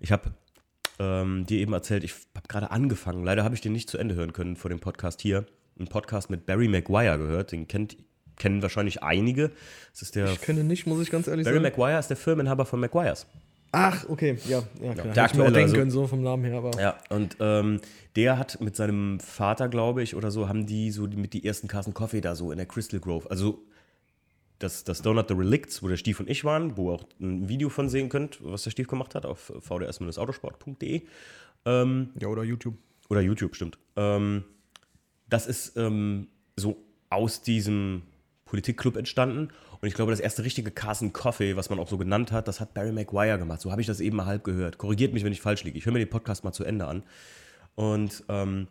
[0.00, 0.34] Ich habe
[0.98, 4.16] ähm, dir eben erzählt, ich habe gerade angefangen, leider habe ich den nicht zu Ende
[4.16, 5.46] hören können vor dem Podcast hier,
[5.78, 7.96] einen Podcast mit Barry Maguire gehört, den kennt,
[8.36, 9.50] kennen wahrscheinlich einige.
[9.92, 11.68] Das ist der Ich kenne nicht, muss ich ganz ehrlich Barry sagen.
[11.76, 13.26] Maguire ist der Firmeninhaber von Maguires.
[13.72, 14.94] Ach, okay, ja, ja, klar.
[14.94, 16.80] der mir auch aktuelle, denken also- können, so vom Namen her, aber.
[16.80, 17.80] Ja, und ähm,
[18.14, 21.68] der hat mit seinem Vater, glaube ich, oder so, haben die so mit die ersten
[21.68, 23.28] Carsten Coffee da so in der Crystal Grove.
[23.30, 23.58] Also
[24.60, 27.48] das, das Donut the Relicts, wo der Stief und ich waren, wo ihr auch ein
[27.50, 31.02] Video von sehen könnt, was der Stief gemacht hat, auf vds-autosport.de.
[31.66, 32.76] Ähm, Ja, oder YouTube.
[33.10, 33.76] oder YouTube, stimmt.
[33.96, 34.44] Ähm,
[35.28, 36.76] das ist ähm, so
[37.10, 38.02] aus diesem
[38.44, 39.48] Politikclub entstanden.
[39.80, 42.60] Und ich glaube, das erste richtige Carson Coffee, was man auch so genannt hat, das
[42.60, 43.60] hat Barry Maguire gemacht.
[43.60, 44.78] So habe ich das eben mal halb gehört.
[44.78, 45.76] Korrigiert mich, wenn ich falsch liege.
[45.76, 47.02] Ich höre mir den Podcast mal zu Ende an.
[47.74, 48.68] Und ähm,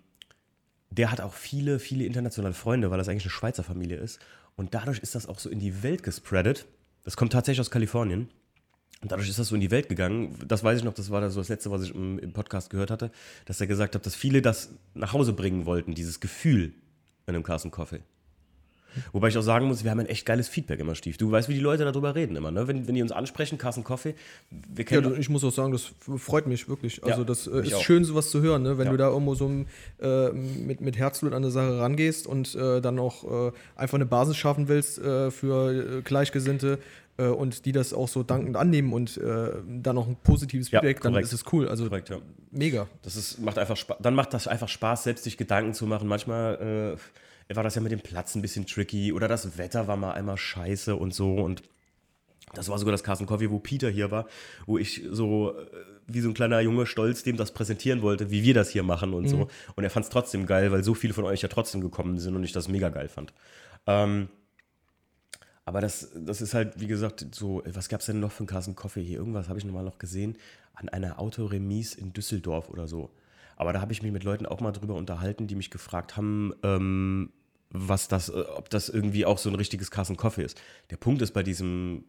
[0.89, 4.19] der hat auch viele, viele internationale Freunde, weil das eigentlich eine Schweizer Familie ist.
[4.55, 6.65] Und dadurch ist das auch so in die Welt gespreadet.
[7.03, 8.29] Das kommt tatsächlich aus Kalifornien.
[9.05, 10.35] Und dadurch ist das so in die Welt gegangen.
[10.47, 12.89] Das weiß ich noch, das war so das Letzte, was ich im, im Podcast gehört
[12.89, 13.11] hatte,
[13.45, 16.73] dass er gesagt hat, dass viele das nach Hause bringen wollten, dieses Gefühl
[17.27, 17.99] in einem Carson Coffee.
[19.11, 21.17] Wobei ich auch sagen muss, wir haben ein echt geiles Feedback immer, Stief.
[21.17, 22.67] Du weißt, wie die Leute darüber reden immer, ne?
[22.67, 24.15] Wenn, wenn die uns ansprechen, Carson Coffee,
[24.49, 27.03] wir Ja, kennen du- ich muss auch sagen, das freut mich wirklich.
[27.03, 27.81] Also, Ja, das äh, ist auch.
[27.83, 28.77] schön, sowas zu hören, ne?
[28.77, 28.91] wenn Ja.
[28.91, 29.49] du da irgendwo so
[30.01, 34.05] äh, mit, mit Herzblut an eine Sache rangehst und äh, dann auch äh, einfach eine
[34.05, 36.79] Basis schaffen willst äh, für äh, Gleichgesinnte
[37.17, 39.49] und die das auch so dankend annehmen und äh,
[39.81, 41.27] dann noch ein positives Ja, Feedback, dann korrekt.
[41.27, 41.69] ist es cool.
[41.69, 42.17] Also, korrekt, ja.
[42.51, 42.87] mega.
[43.03, 43.99] Das ist, macht einfach Spaß.
[44.01, 46.09] Dann macht das einfach Spaß, selbst sich Gedanken zu machen.
[46.09, 46.97] Manchmal äh,
[47.53, 50.37] war das ja mit dem Platz ein bisschen tricky oder das Wetter war mal einmal
[50.37, 51.35] scheiße und so.
[51.35, 51.63] Und
[52.53, 54.27] das war sogar das Carsten Coffee, wo Peter hier war,
[54.65, 55.65] wo ich so äh,
[56.07, 59.13] wie so ein kleiner Junge stolz dem das präsentieren wollte, wie wir das hier machen
[59.13, 59.47] und so.
[59.75, 62.35] Und er fand es trotzdem geil, weil so viele von euch ja trotzdem gekommen sind
[62.35, 63.33] und ich das mega geil fand.
[63.87, 64.29] Ähm,
[65.65, 68.47] aber das, das ist halt, wie gesagt, so, was gab es denn noch für einen
[68.47, 69.17] Carsten Coffee hier?
[69.17, 70.37] Irgendwas habe ich noch mal noch gesehen
[70.75, 73.09] an einer Autoremise in Düsseldorf oder so.
[73.55, 76.53] Aber da habe ich mich mit Leuten auch mal drüber unterhalten, die mich gefragt haben,
[76.63, 77.31] ähm,
[77.69, 80.61] was das, äh, ob das irgendwie auch so ein richtiges Carson Coffee ist.
[80.89, 82.03] Der Punkt ist bei diesem,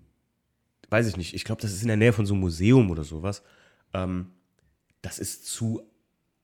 [0.91, 3.05] weiß ich nicht, ich glaube, das ist in der Nähe von so einem Museum oder
[3.05, 3.43] sowas.
[3.93, 4.33] Ähm,
[5.03, 5.83] das ist zu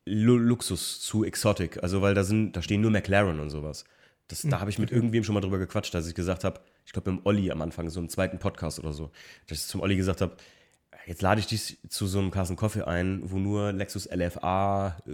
[0.05, 1.83] Lu Luxus, zu exotic.
[1.83, 3.85] Also, weil da sind, da stehen nur McLaren und sowas.
[4.29, 6.93] Das, da habe ich mit irgendwem schon mal drüber gequatscht, dass ich gesagt habe, ich
[6.93, 9.11] glaube mit dem Olli am Anfang, so im zweiten Podcast oder so,
[9.47, 10.37] dass ich zum Olli gesagt habe,
[11.07, 15.13] jetzt lade ich dich zu so einem Carson Coffee ein, wo nur Lexus LFA, äh,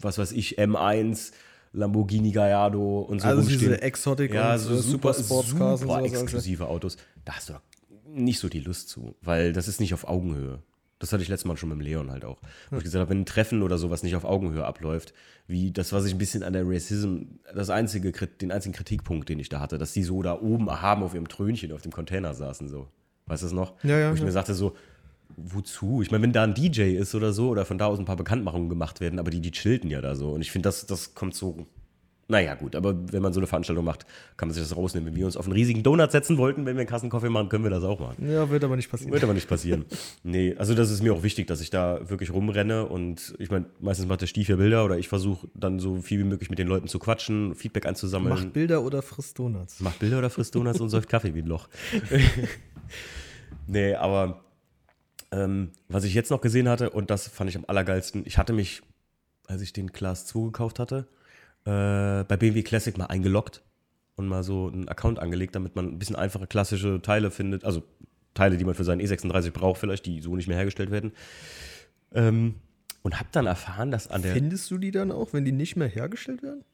[0.00, 1.32] was weiß ich, M1,
[1.72, 3.60] Lamborghini Gallardo und so Also rumstehen.
[3.60, 6.02] diese Exotic ja, und so äh, super, Supersportscars und super sowas.
[6.12, 6.22] Also.
[6.22, 6.96] exklusive Autos.
[7.24, 7.60] Da hast du doch
[8.06, 10.60] nicht so die Lust zu, weil das ist nicht auf Augenhöhe.
[11.00, 12.38] Das hatte ich letztes Mal schon mit dem Leon halt auch.
[12.70, 15.12] Wo ich gesagt habe, wenn ein Treffen oder sowas nicht auf Augenhöhe abläuft,
[15.48, 19.40] wie das, was ich ein bisschen an der Racism, das einzige, den einzigen Kritikpunkt, den
[19.40, 22.32] ich da hatte, dass die so da oben haben auf ihrem Trönchen auf dem Container
[22.32, 22.88] saßen, so.
[23.26, 23.74] Weißt du das noch?
[23.82, 24.26] Ja, ja, Wo ich ja.
[24.26, 24.76] mir sagte so,
[25.36, 26.02] wozu?
[26.02, 28.16] Ich meine, wenn da ein DJ ist oder so, oder von da aus ein paar
[28.16, 30.32] Bekanntmachungen gemacht werden, aber die, die chillten ja da so.
[30.32, 31.66] Und ich finde, das, das kommt so.
[32.26, 34.06] Naja, gut, aber wenn man so eine Veranstaltung macht,
[34.38, 35.08] kann man sich das rausnehmen.
[35.08, 37.64] Wenn wir uns auf einen riesigen Donut setzen wollten, wenn wir einen Kassenkaffee machen, können
[37.64, 38.26] wir das auch machen.
[38.26, 39.12] Ja, wird aber nicht passieren.
[39.12, 39.84] Wird aber nicht passieren.
[40.22, 43.66] nee, also das ist mir auch wichtig, dass ich da wirklich rumrenne und ich meine,
[43.78, 46.58] meistens macht der Stief ja Bilder oder ich versuche dann so viel wie möglich mit
[46.58, 48.34] den Leuten zu quatschen, Feedback einzusammeln.
[48.34, 49.80] Macht Bilder oder frisst Donuts.
[49.80, 51.68] Macht Bilder oder frisst Donuts und säuft Kaffee wie ein Loch.
[53.66, 54.44] nee, aber
[55.34, 58.52] ähm, was ich jetzt noch gesehen hatte, und das fand ich am allergeilsten, ich hatte
[58.52, 58.82] mich,
[59.46, 61.08] als ich den Class 2 gekauft hatte,
[61.64, 63.62] äh, bei BMW Classic mal eingeloggt
[64.14, 67.82] und mal so einen Account angelegt, damit man ein bisschen einfache klassische Teile findet, also
[68.34, 71.12] Teile, die man für seinen E36 braucht, vielleicht, die so nicht mehr hergestellt werden.
[72.12, 72.56] Ähm,
[73.02, 74.32] und habe dann erfahren, dass an der.
[74.32, 76.64] Findest du die dann auch, wenn die nicht mehr hergestellt werden?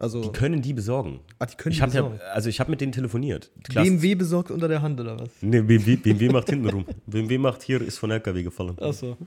[0.00, 1.20] Also, Die können die besorgen.
[1.38, 2.20] ah, die können Ich die habe ja, besorgen.
[2.32, 3.50] also ich habe mit denen telefoniert.
[3.64, 5.28] Class BMW besorgt unter der Hand oder was?
[5.42, 6.86] Ne, BMW, BMW macht hintenrum.
[7.06, 8.78] BMW macht hier, ist von LKW gefallen.
[8.80, 9.18] Achso.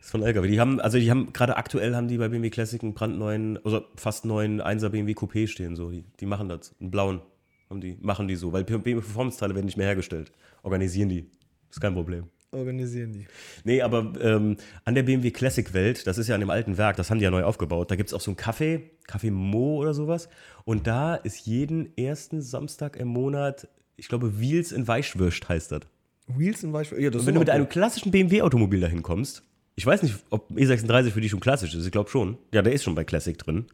[0.00, 0.46] Ist von LKW.
[0.48, 3.82] Die haben, also die haben, gerade aktuell haben die bei BMW Classic einen brandneuen, also
[3.96, 5.90] fast neuen 1er BMW Coupé stehen, so.
[5.90, 6.74] Die, die machen das.
[6.80, 7.20] Einen blauen
[7.68, 10.30] haben die, machen die so, weil BMW Performance-Teile werden nicht mehr hergestellt.
[10.62, 11.26] Organisieren die.
[11.70, 12.26] Ist kein Problem.
[12.50, 13.26] Organisieren die.
[13.64, 16.96] Nee, aber ähm, an der BMW Classic Welt, das ist ja an dem alten Werk,
[16.96, 19.76] das haben die ja neu aufgebaut, da gibt es auch so ein Café, Café Mo
[19.76, 20.30] oder sowas.
[20.64, 25.82] Und da ist jeden ersten Samstag im Monat, ich glaube, Wheels in Weichwürst heißt das.
[26.26, 27.02] Wheels in Weichwürst.
[27.02, 29.42] Ja, das wenn du mit einem klassischen BMW-Automobil dahin kommst,
[29.76, 32.38] ich weiß nicht, ob E36 für dich schon klassisch ist, ich glaube schon.
[32.52, 33.66] Ja, der ist schon bei Classic drin.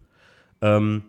[0.60, 1.04] Ähm,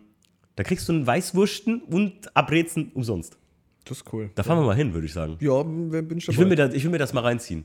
[0.54, 3.38] da kriegst du einen Weißwursten und Abrezen umsonst.
[3.86, 4.30] Das ist cool.
[4.34, 5.36] Da fahren wir mal hin, würde ich sagen.
[5.40, 6.32] Ja, bin ich dabei?
[6.34, 7.64] Ich will mir das, ich will mir das mal reinziehen.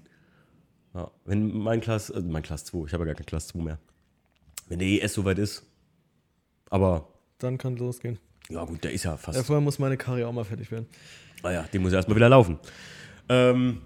[0.94, 3.60] Ja, wenn mein Class, äh, mein Class 2, ich habe ja gar kein Class 2
[3.60, 3.80] mehr.
[4.68, 5.64] Wenn der ES soweit ist.
[6.70, 7.08] Aber,
[7.40, 8.20] Dann kann losgehen.
[8.50, 9.38] ja gut, der ist ja fast.
[9.38, 10.86] Ja, vorher muss meine Karre auch mal fertig werden.
[11.42, 12.60] Naja, den muss erstmal wieder laufen.
[13.28, 13.82] Ähm,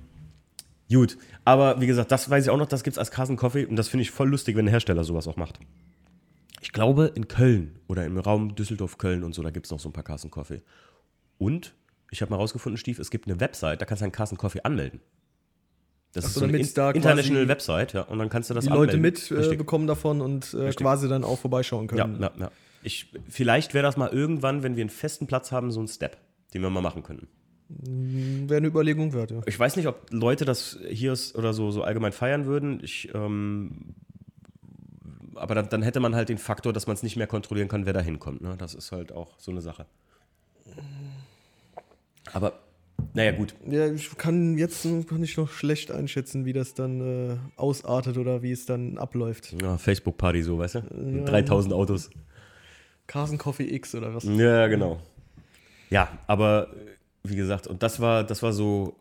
[0.91, 3.65] gut, aber wie gesagt, das weiß ich auch noch, das gibt es als Carson Coffee
[3.65, 5.59] und das finde ich voll lustig, wenn ein Hersteller sowas auch macht.
[6.61, 9.87] Ich glaube, in Köln oder im Raum Düsseldorf-Köln und so, da gibt es noch so
[9.89, 10.61] ein paar Carson Coffee.
[11.37, 11.73] Und
[12.11, 14.61] ich habe mal rausgefunden, Stief, es gibt eine Website, da kannst du einen Carson Coffee
[14.63, 15.01] anmelden.
[16.13, 18.63] Das Ach ist so, eine in da international Website, ja, und dann kannst du das
[18.63, 19.01] Die Leute anmelden.
[19.01, 19.57] mit äh, Richtig.
[19.57, 22.21] bekommen davon und äh, quasi dann auch vorbeischauen Ja, können.
[22.21, 22.51] ja, ja.
[22.83, 26.17] Ich, vielleicht wäre das mal irgendwann, wenn wir einen festen Platz haben, so ein Step,
[26.53, 27.27] den wir mal machen können.
[27.67, 29.41] Wäre eine Überlegung wert, ja.
[29.47, 32.79] Ich weiß nicht, ob Leute das hier oder so, so allgemein feiern würden.
[32.83, 33.95] Ich, ähm,
[35.33, 37.85] aber dann, dann hätte man halt den Faktor, dass man es nicht mehr kontrollieren kann,
[37.85, 38.41] wer da hinkommt.
[38.41, 38.55] Ne?
[38.57, 39.85] Das ist halt auch so eine Sache.
[42.33, 42.59] Aber,
[43.13, 43.55] naja, gut.
[43.67, 48.41] Ja, ich kann jetzt kann ich noch schlecht einschätzen, wie das dann äh, ausartet oder
[48.41, 49.55] wie es dann abläuft.
[49.61, 51.23] Ja, Facebook-Party so, weißt du?
[51.25, 52.09] 3000 Autos.
[53.07, 54.23] Carson Coffee X oder was?
[54.23, 54.99] Ja, genau.
[55.89, 58.95] Ja, aber äh, wie gesagt, und das war, das war so,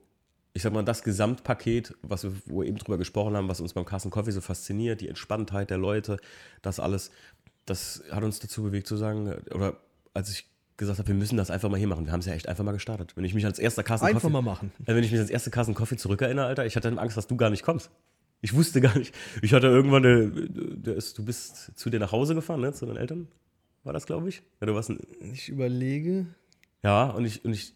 [0.53, 3.73] ich sag mal, das Gesamtpaket, was wir, wo wir eben drüber gesprochen haben, was uns
[3.73, 6.19] beim Carsten Coffee so fasziniert, die Entspanntheit der Leute,
[6.63, 7.11] das alles,
[7.67, 9.79] das hat uns dazu bewegt zu sagen, oder
[10.13, 12.05] als ich gesagt habe, wir müssen das einfach mal hier machen.
[12.07, 13.13] Wir haben es ja echt einfach mal gestartet.
[13.17, 14.73] Wenn ich mich als erster Carsten Einfach Coffee, mal machen.
[14.87, 17.27] äh, wenn ich mich als erster Carsten Coffee zurückerinnere, Alter, ich hatte dann Angst, dass
[17.27, 17.91] du gar nicht kommst.
[18.41, 19.15] Ich wusste gar nicht.
[19.41, 22.85] Ich hatte irgendwann, eine, der ist, du bist zu dir nach Hause gefahren, ne, zu
[22.87, 23.29] deinen Eltern,
[23.85, 24.43] war das, glaube ich?
[24.61, 24.99] Ja, du warst ein,
[25.33, 26.27] Ich überlege.
[26.83, 27.73] ja, und ich, und ich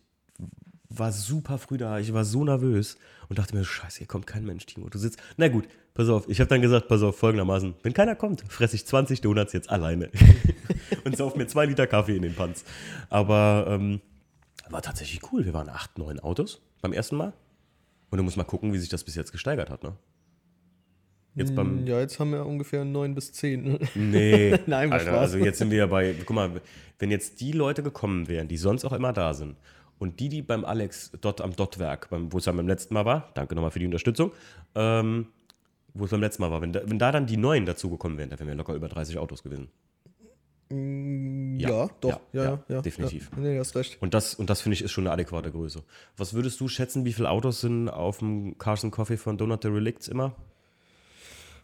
[0.91, 1.99] war super früh da.
[1.99, 2.97] Ich war so nervös
[3.29, 4.89] und dachte mir, scheiße, hier kommt kein Mensch, Timo.
[4.89, 5.19] Du sitzt.
[5.37, 6.29] Na gut, pass auf.
[6.29, 7.75] Ich habe dann gesagt, pass auf, folgendermaßen.
[7.83, 10.11] Wenn keiner kommt, fresse ich 20 Donuts jetzt alleine.
[11.05, 12.65] und sauf mir zwei Liter Kaffee in den Panz.
[13.11, 14.01] Aber ähm,
[14.71, 15.45] war tatsächlich cool.
[15.45, 17.33] Wir waren acht, neun Autos beim ersten Mal.
[18.11, 19.95] Und du musst mal gucken, wie sich das bis jetzt gesteigert hat, ne?
[21.35, 23.79] Jetzt beim, Ja, jetzt haben wir ungefähr neun bis zehn.
[23.95, 24.59] Nee.
[24.67, 25.21] Nein, Alter, Spaß.
[25.21, 26.61] also jetzt sind wir ja bei, guck mal,
[26.99, 29.57] wenn jetzt die Leute gekommen wären, die sonst auch immer da sind,
[29.99, 33.31] und die, die beim Alex dort am Dotwerk, wo es ja beim letzten Mal war,
[33.35, 34.33] danke nochmal für die Unterstützung,
[34.75, 35.27] ähm,
[35.95, 38.31] wo es beim letzten Mal war, wenn da, wenn da dann die neuen dazugekommen wären,
[38.31, 39.69] dann wären wir locker über 30 Autos gewesen.
[40.71, 42.21] Mm, Ja, Ja, doch.
[42.33, 43.31] ja, Ja, ja, definitiv.
[43.35, 43.43] Ja.
[43.43, 44.01] Nee, hast recht.
[44.01, 45.83] Und das, und das finde ich ist schon eine adäquate Größe.
[46.17, 49.69] Was würdest du schätzen, wie viele Autos sind auf dem Carson Coffee von Donut the
[49.69, 50.35] Relicts immer?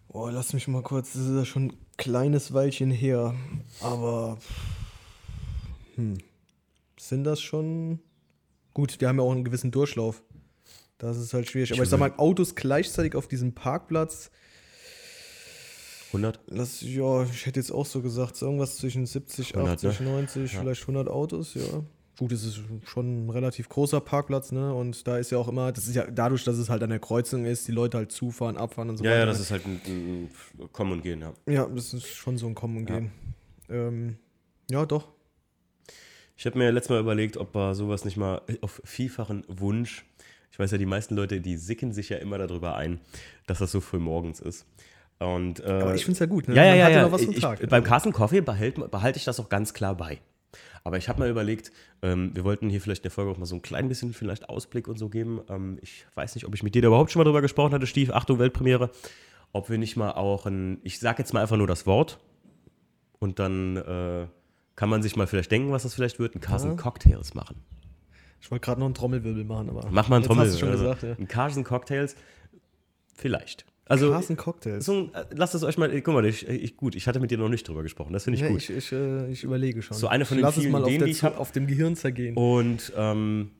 [0.08, 3.34] Oh, lass mich mal kurz, das ist ja schon ein kleines Weilchen her.
[3.80, 4.38] Aber
[5.96, 6.18] hm,
[6.98, 7.98] sind das schon.
[8.72, 10.22] Gut, wir haben ja auch einen gewissen Durchlauf.
[10.98, 11.72] Das ist halt schwierig.
[11.72, 14.30] Aber ich sag mal, Autos gleichzeitig auf diesem Parkplatz,
[16.14, 16.40] 100?
[16.48, 20.06] lass, ja, ich hätte jetzt auch so gesagt, irgendwas zwischen 70, 100, 80, ne?
[20.06, 21.82] 90, vielleicht 100 Autos, ja.
[22.16, 24.72] Gut, es ist schon ein relativ großer Parkplatz, ne?
[24.72, 27.00] Und da ist ja auch immer, das ist ja dadurch, dass es halt an der
[27.00, 29.20] Kreuzung ist, die Leute halt zufahren, abfahren und so Ja, weiter.
[29.20, 30.30] ja, das ist halt ein, ein
[30.72, 31.32] Kommen und Gehen, ja.
[31.48, 32.98] Ja, das ist schon so ein Kommen und Ja.
[33.00, 33.10] Gehen.
[33.68, 34.16] Ähm,
[34.70, 35.08] ja, doch.
[36.36, 40.04] Ich habe mir letztes Mal überlegt, ob wir sowas nicht mal auf vielfachen Wunsch.
[40.52, 43.00] Ich weiß ja, die meisten Leute, die sicken sich ja immer darüber ein,
[43.46, 44.66] dass das so früh morgens ist.
[45.18, 46.54] Und, äh, Aber ich finde es ja gut, ne?
[46.54, 47.08] Ja, ja, ja.
[47.08, 47.16] ja.
[47.16, 47.68] ich, Tag.
[47.68, 50.20] beim Carsten Coffee behält, behalte ich das auch ganz klar bei.
[50.82, 51.72] Aber ich habe mal überlegt,
[52.02, 54.48] ähm, wir wollten hier vielleicht in der Folge auch mal so ein klein bisschen vielleicht
[54.48, 55.40] Ausblick und so geben.
[55.48, 57.86] Ähm, ich weiß nicht, ob ich mit dir da überhaupt schon mal drüber gesprochen hatte,
[57.86, 58.10] Stief.
[58.10, 58.90] Achtung, Weltpremiere.
[59.52, 62.18] Ob wir nicht mal auch ein, ich sage jetzt mal einfach nur das Wort
[63.18, 64.26] und dann äh,
[64.76, 66.76] kann man sich mal vielleicht denken, was das vielleicht wird, ein Carsten Ja.
[66.76, 67.56] Cocktails machen.
[68.40, 69.88] Ich wollte gerade noch einen Trommelwirbel machen, aber.
[69.90, 70.46] Mach mal einen Jetzt Trommel.
[70.46, 71.14] Hast du schon also, gesagt, ja.
[71.18, 72.16] Ein Carsten Cocktails,
[73.14, 73.64] vielleicht.
[73.86, 74.84] Also, Carsten Cocktails.
[74.86, 77.36] so, äh, lasst es euch mal, guck mal, ich, ich, gut, ich hatte mit dir
[77.38, 78.58] noch nicht drüber gesprochen, das finde ich Ja, gut.
[78.58, 79.96] ich, ich, äh, ich überlege schon.
[79.96, 81.38] So eine von den vielen Ideen, die ich Zu- hab.
[81.38, 82.34] auf dem Gehirn zergehen.
[82.36, 83.50] Und ähm,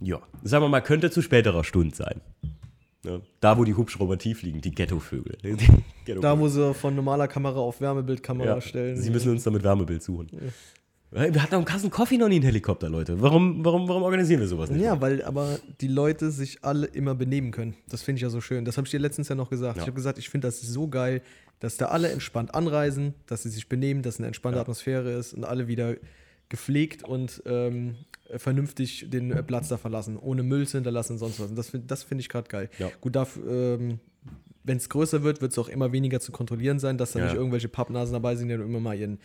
[0.00, 2.20] ja, sagen wir mal, könnte zu späterer Stunde sein.
[3.04, 5.38] Ja, da, wo die Hubschrauber tief liegen, die Ghettovögel.
[5.42, 6.20] Ghettovögel.
[6.20, 8.96] Da, wo sie von normaler Kamera auf Wärmebildkamera ja, stellen.
[9.00, 10.28] Sie müssen uns damit Wärmebild suchen.
[11.16, 13.22] Wir hatten am Kassen Coffee noch nie einen Helikopter, Leute.
[13.22, 14.82] Warum, warum, warum organisieren wir sowas nicht?
[14.82, 17.74] Ja, weil aber die Leute sich alle immer benehmen können.
[17.88, 18.66] Das finde ich ja so schön.
[18.66, 19.76] Das habe ich dir letztens ja noch gesagt.
[19.76, 19.82] Ja.
[19.82, 21.22] Ich habe gesagt, ich finde das so geil,
[21.58, 24.62] dass da alle entspannt anreisen, dass sie sich benehmen, dass eine entspannte Ja.
[24.62, 25.96] Atmosphäre ist und alle wieder
[26.50, 27.94] gepflegt und ähm,
[28.36, 31.48] vernünftig den äh, Platz da verlassen, ohne Müll zu hinterlassen und sonst was.
[31.48, 32.68] Und das, das finde ich gerade geil.
[32.78, 32.90] Ja.
[33.00, 34.00] Gut, darf, ähm,
[34.64, 37.34] wenn es größer wird, wird es auch immer weniger zu kontrollieren sein, dass da nicht
[37.34, 39.18] irgendwelche Pappnasen dabei sind, die dann immer mal ihren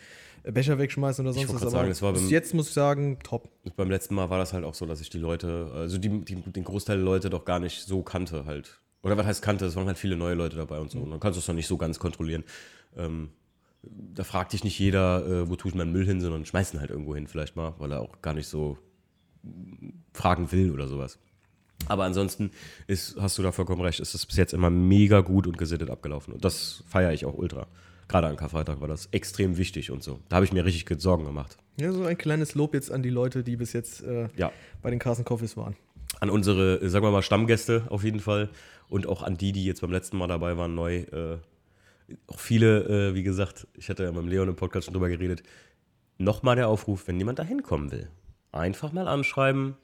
[0.44, 1.52] Becher wegschmeißen oder sonst was.
[1.54, 3.48] grad Aber sagen, das beim- jetzt muss ich sagen, top.
[3.76, 6.36] Beim letzten Mal war das halt auch so, dass ich die Leute, also die, die,
[6.36, 8.80] den Großteil der Leute doch gar nicht so kannte halt.
[9.02, 9.64] Oder was heißt kannte?
[9.66, 10.98] Es waren halt viele neue Leute dabei und so.
[11.00, 12.44] Und dann kannst du es doch nicht so ganz kontrollieren.
[12.96, 13.30] Ähm,
[13.82, 16.80] da fragt dich nicht jeder, äh, wo tue ich meinen Müll hin, sondern schmeißt ihn
[16.80, 18.78] halt irgendwo hin vielleicht mal, weil er auch gar nicht so
[20.12, 21.18] fragen will oder sowas.
[21.88, 22.52] Aber ansonsten
[22.86, 25.90] ist, hast du da vollkommen recht, ist es bis jetzt immer mega gut und gesittet
[25.90, 26.32] abgelaufen.
[26.32, 27.66] Und das feiere ich auch ultra.
[28.08, 30.20] Gerade an Karfreitag war das extrem wichtig und so.
[30.28, 31.56] Da habe ich mir richtig Sorgen gemacht.
[31.80, 34.52] Ja, so ein kleines Lob jetzt an die Leute, die bis jetzt äh, Ja.
[34.82, 35.76] bei den Carson Coffees waren.
[36.20, 38.50] an unsere, äh, sagen wir mal, Stammgäste auf jeden Fall
[38.88, 40.98] und auch an die, die jetzt beim letzten Mal dabei waren, neu.
[40.98, 41.38] Äh,
[42.26, 45.08] auch viele, äh, wie gesagt, ich hatte ja mit dem Leon im Podcast schon drüber
[45.08, 45.42] geredet.
[46.18, 48.10] Nochmal der Aufruf, wenn jemand da hinkommen will,
[48.52, 49.76] einfach mal anschreiben.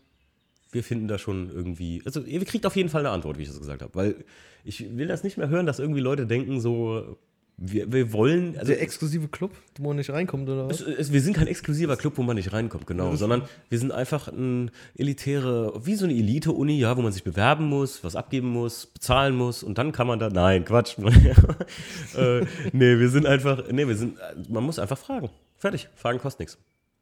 [0.70, 3.48] Wir finden da schon irgendwie, also ihr kriegt auf jeden Fall eine Antwort, wie ich
[3.48, 4.24] das gesagt habe, weil
[4.64, 7.16] ich will das nicht mehr hören, dass irgendwie Leute denken so,
[7.60, 10.80] wir, wir wollen, also Der exklusive Club, wo man nicht reinkommt, oder was?
[10.80, 13.90] es, es, wir sind kein exklusiver Club, wo man nicht reinkommt, genau, sondern wir sind
[13.90, 18.48] einfach ein elitäre, wie so eine Elite-Uni, ja, wo man sich bewerben muss, was abgeben
[18.48, 20.98] muss, bezahlen muss und dann kann man da, nein, Quatsch.
[22.16, 22.40] äh,
[22.72, 24.18] nee, wir sind einfach, nee, wir sind,
[24.48, 25.28] man muss einfach fragen.
[25.56, 26.58] Fertig, Fragen kostet nichts.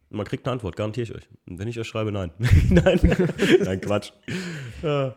[0.08, 1.28] Man kriegt eine Antwort, garantiere ich euch.
[1.46, 2.30] Und wenn ich euch schreibe, nein.
[2.70, 2.98] nein,
[3.62, 4.12] nein, Quatsch.
[4.82, 5.14] Ja,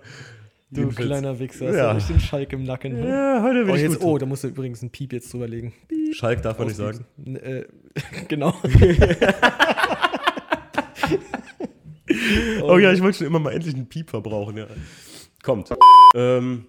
[0.72, 1.92] Du jedenfalls- kleiner Wichser, hast Ja.
[1.92, 1.98] ja.
[1.98, 2.94] echt den Schalk im Nacken.
[3.00, 3.08] ne?
[3.10, 4.04] Ja, heute bin Oh, ich jetzt, gut.
[4.08, 5.74] oh, da musst du übrigens einen Piep jetzt drüberlegen.
[6.14, 7.06] Schalk darf man nicht sagen.
[7.36, 7.66] Äh,
[8.28, 8.54] genau.
[12.64, 14.58] Oh ja, ich wollte schon immer mal endlich einen Piep verbrauchen.
[14.58, 14.66] Ja.
[15.44, 15.70] Kommt.
[16.16, 16.66] Ähm,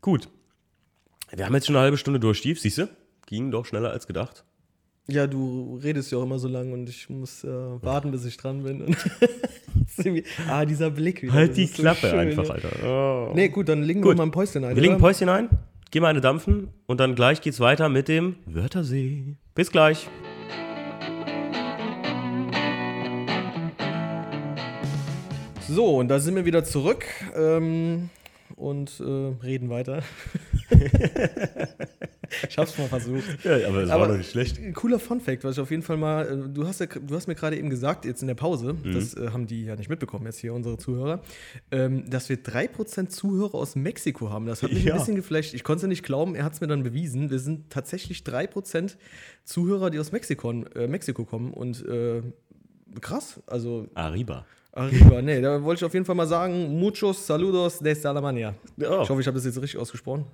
[0.00, 0.28] gut.
[1.32, 2.88] Wir haben jetzt schon eine halbe Stunde durch, Stief, siehst du?
[3.26, 4.44] Ging doch schneller als gedacht.
[5.06, 8.36] Ja, du redest ja auch immer so lang und ich muss äh, warten, bis ich
[8.36, 8.96] dran bin.
[10.48, 11.34] Ah, dieser Blick wieder.
[11.34, 12.50] Halt die so Klappe schön, einfach.
[12.50, 13.30] Alter.
[13.30, 13.32] Oh.
[13.34, 14.12] Nee, gut, dann legen Gut.
[14.12, 14.74] wir mal ein Päuschen ein.
[14.74, 15.00] Wir legen ein?
[15.00, 15.48] Päuschen ein,
[15.90, 19.36] gehen mal eine dampfen und dann gleich geht's weiter mit dem Wörtersee.
[19.54, 20.08] Bis gleich.
[25.68, 27.04] So, und da sind wir wieder zurück
[27.36, 28.10] ähm,
[28.56, 30.02] und äh, reden weiter.
[32.48, 33.22] ich hab's mal versucht.
[33.44, 34.58] Ja, aber es war doch nicht schlecht.
[34.58, 37.26] Ein cooler Funfact, was ich auf jeden Fall mal, äh, du hast, ja, du hast
[37.26, 38.92] mir gerade eben gesagt, jetzt in der Pause, Mhm.
[38.94, 41.20] das äh, haben die ja nicht mitbekommen, jetzt hier unsere Zuhörer,
[41.70, 44.46] ähm, dass wir 3% Zuhörer aus Mexiko haben.
[44.46, 44.94] Das hat mich Ja.
[44.94, 45.54] ein bisschen geflasht.
[45.54, 47.30] Ich konnte es ja nicht glauben, er hat es mir dann bewiesen.
[47.30, 48.96] Wir sind tatsächlich 3%
[49.44, 52.22] Zuhörer, die aus Mexiko, äh, Mexiko kommen und äh,
[53.00, 54.44] krass, also Arriba.
[54.72, 58.54] Arriba, nee, da wollte ich auf jeden Fall mal sagen, muchos saludos desde Alemania.
[58.80, 59.02] Oh.
[59.02, 60.24] Ich hoffe, ich habe das jetzt richtig ausgesprochen.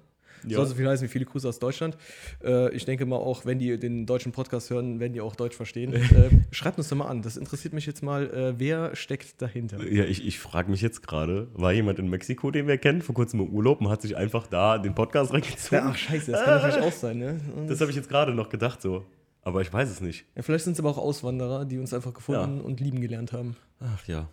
[0.46, 0.56] Ja.
[0.56, 1.96] Soll so viel heißen wie viele Grüße aus Deutschland.
[2.42, 5.56] Äh, ich denke mal auch, wenn die den deutschen Podcast hören, werden die auch Deutsch
[5.56, 5.92] verstehen.
[5.94, 7.22] äh, schreibt uns doch mal an.
[7.22, 8.30] Das interessiert mich jetzt mal.
[8.30, 9.84] Äh, wer steckt dahinter?
[9.86, 13.14] Ja, ich, ich frage mich jetzt gerade, war jemand in Mexiko, den wir kennen, vor
[13.14, 15.78] kurzem im Urlaub und hat sich einfach da den Podcast reingezogen?
[15.78, 17.40] Ja, ach, scheiße, das kann natürlich auch sein, ne?
[17.68, 19.04] Das habe ich jetzt gerade noch gedacht so.
[19.42, 20.26] Aber ich weiß es nicht.
[20.36, 23.56] Ja, vielleicht sind es aber auch Auswanderer, die uns einfach gefunden und lieben gelernt haben.
[23.80, 24.28] Ach ja.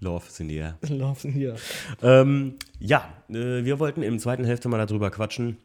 [0.00, 0.78] Love is in the air.
[0.88, 1.56] Love is in the air.
[2.02, 5.56] Ähm, ja, äh, wir wollten im zweiten Hälfte mal darüber quatschen.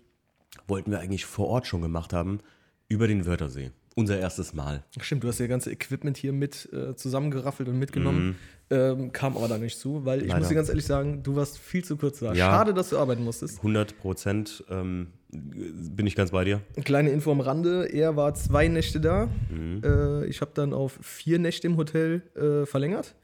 [0.68, 2.40] Wollten wir eigentlich vor Ort schon gemacht haben,
[2.88, 3.72] über den Wörthersee.
[3.96, 4.84] Unser erstes Mal.
[5.00, 8.26] Stimmt, du hast ja ganze Equipment hier mit äh, zusammengeraffelt und mitgenommen.
[8.26, 8.36] Mhm.
[8.72, 10.40] Ähm, kam aber da nicht zu, weil ich Leider.
[10.40, 12.34] muss dir ganz ehrlich sagen, du warst viel zu kurz da.
[12.34, 13.58] Ja, Schade, dass du arbeiten musstest.
[13.58, 16.62] 100 Prozent ähm, bin ich ganz bei dir.
[16.76, 19.30] Eine kleine Info am Rande: Er war zwei Nächte da.
[19.52, 19.82] Mhm.
[19.84, 23.16] Äh, ich habe dann auf vier Nächte im Hotel äh, verlängert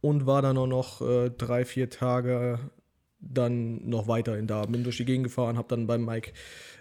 [0.00, 2.58] und war dann auch noch äh, drei, vier Tage
[3.20, 4.64] dann noch weiterhin da.
[4.64, 6.32] Bin durch die Gegend gefahren, habe dann beim Mike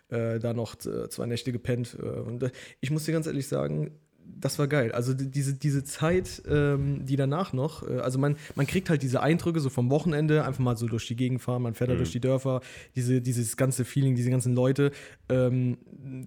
[0.10, 1.98] äh, da noch zwei Nächte gepennt.
[2.02, 3.92] Äh, und äh, ich muss dir ganz ehrlich sagen,
[4.40, 4.92] das war geil.
[4.92, 9.22] Also diese, diese Zeit, ähm, die danach noch, äh, also man, man kriegt halt diese
[9.22, 11.94] Eindrücke so vom Wochenende, einfach mal so durch die Gegend fahren, man fährt mhm.
[11.94, 12.62] da durch die Dörfer,
[12.96, 14.92] diese, dieses ganze Feeling, diese ganzen Leute,
[15.30, 15.78] ähm,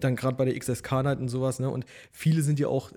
[0.01, 1.71] dann gerade bei der XSK-Night und sowas, ne?
[1.71, 2.93] Und viele sind ja auch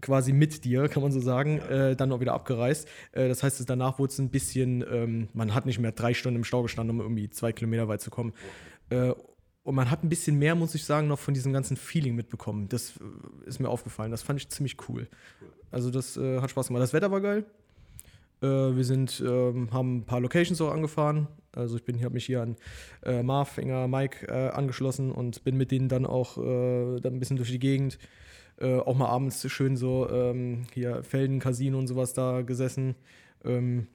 [0.00, 2.86] quasi mit dir, kann man so sagen, äh, dann auch wieder abgereist.
[3.12, 6.36] Äh, das heißt, danach wurde es ein bisschen, ähm, man hat nicht mehr drei Stunden
[6.36, 8.34] im Stau gestanden, um irgendwie zwei Kilometer weit zu kommen.
[8.90, 9.14] Äh,
[9.64, 12.68] und man hat ein bisschen mehr, muss ich sagen, noch von diesem ganzen Feeling mitbekommen.
[12.68, 14.10] Das äh, ist mir aufgefallen.
[14.10, 15.08] Das fand ich ziemlich cool.
[15.70, 16.82] Also das äh, hat Spaß gemacht.
[16.82, 17.44] Das Wetter war geil.
[18.42, 21.28] Äh, wir sind, ähm, haben ein paar Locations auch angefahren.
[21.52, 22.56] Also ich habe mich hier an
[23.24, 27.60] Marv, Enger, Mike angeschlossen und bin mit denen dann auch dann ein bisschen durch die
[27.60, 27.96] Gegend
[28.60, 32.94] äh, auch mal abends schön so ähm, hier Felden, Casino und sowas da gesessen.
[33.44, 33.88] Ähm,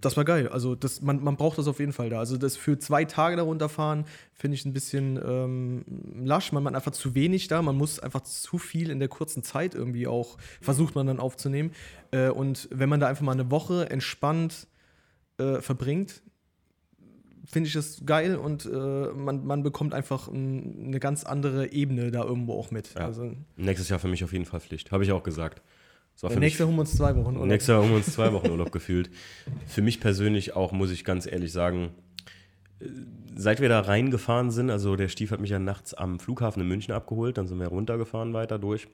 [0.00, 0.48] das war geil.
[0.48, 2.18] Also das, man, man braucht das auf jeden Fall da.
[2.18, 5.84] Also das für zwei Tage da runterfahren, finde ich ein bisschen ähm,
[6.24, 6.52] lasch.
[6.52, 7.62] Man hat einfach zu wenig da.
[7.62, 11.72] Man muss einfach zu viel in der kurzen Zeit irgendwie auch, versucht man dann aufzunehmen.
[12.10, 14.66] Äh, und wenn man da einfach mal eine Woche entspannt
[15.38, 16.22] äh, verbringt,
[17.46, 22.10] finde ich das geil und äh, man, man bekommt einfach ein, eine ganz andere Ebene
[22.10, 22.94] da irgendwo auch mit.
[22.94, 23.06] Ja.
[23.06, 25.62] Also, Nächstes Jahr für mich auf jeden Fall Pflicht, habe ich auch gesagt.
[26.20, 27.46] Ja, nächstes Jahr haben wir uns zwei Wochen Urlaub.
[27.46, 29.10] Nächstes Jahr haben wir uns zwei Wochen Urlaub gefühlt.
[29.66, 31.90] Für mich persönlich auch, muss ich ganz ehrlich sagen,
[33.34, 36.68] seit wir da reingefahren sind, also der Stief hat mich ja nachts am Flughafen in
[36.68, 38.88] München abgeholt, dann sind wir runtergefahren weiter durch.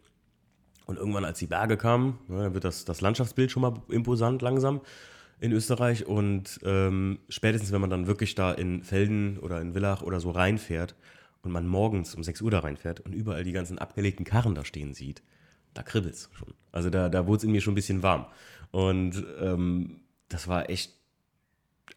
[0.87, 4.81] Und irgendwann, als die Berge kamen, ja, wird das, das Landschaftsbild schon mal imposant langsam
[5.40, 10.02] in Österreich und ähm, spätestens, wenn man dann wirklich da in Felden oder in Villach
[10.02, 10.96] oder so reinfährt
[11.42, 14.64] und man morgens um 6 Uhr da reinfährt und überall die ganzen abgelegten Karren da
[14.64, 15.22] stehen sieht,
[15.74, 16.54] da kribbelt es schon.
[16.72, 18.26] Also da, da wurde es in mir schon ein bisschen warm.
[18.70, 20.92] Und ähm, das war echt,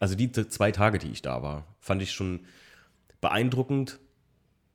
[0.00, 2.40] also die zwei Tage, die ich da war, fand ich schon
[3.20, 4.00] beeindruckend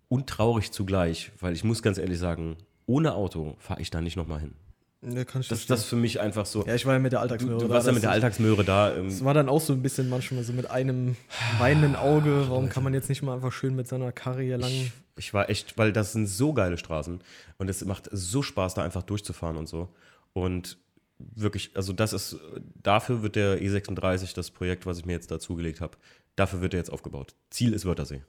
[0.10, 4.16] und traurig zugleich, weil ich muss ganz ehrlich sagen, ohne Auto fahre ich da nicht
[4.16, 4.54] nochmal hin.
[5.02, 6.66] Ja, kann ich das ist das für mich einfach so.
[6.66, 7.66] Ja, ich war ja mit der Alltagsmöhre da.
[7.68, 8.96] Du warst ja mit der Alltagsmöhre da.
[8.96, 11.16] Es war dann auch so ein bisschen manchmal so mit einem
[11.60, 12.46] weinenden Auge.
[12.50, 14.72] Warum kann man jetzt nicht mal einfach schön mit seiner Karre hier lang.
[14.72, 17.22] Ich, ich war echt, weil das sind so geile Straßen
[17.58, 19.90] und es macht so Spaß, da einfach durchzufahren und so.
[20.34, 20.78] Und
[21.20, 22.38] wirklich, also das ist,
[22.82, 25.98] dafür wird der E36, das Projekt, was ich mir jetzt dazugelegt habe,
[26.36, 27.36] dafür wird er jetzt aufgebaut.
[27.50, 28.22] Ziel ist Wörthersee.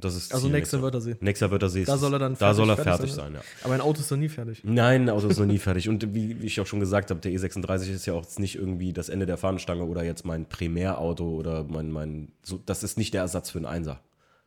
[0.00, 1.16] Das ist also nächster Wörthersee.
[1.20, 1.84] Nächster Wörthersee.
[1.84, 3.40] Da soll er dann fertig, da soll er fertig, fertig sein, ja.
[3.64, 4.62] Aber ein Auto ist noch nie fertig.
[4.62, 5.88] Nein, ein Auto ist noch nie fertig.
[5.88, 8.92] Und wie, wie, ich auch schon gesagt habe, der E36 ist ja auch nicht irgendwie
[8.92, 13.12] das Ende der Fahnenstange oder jetzt mein Primärauto oder mein, mein so, das ist nicht
[13.12, 14.00] der Ersatz für einen Einser.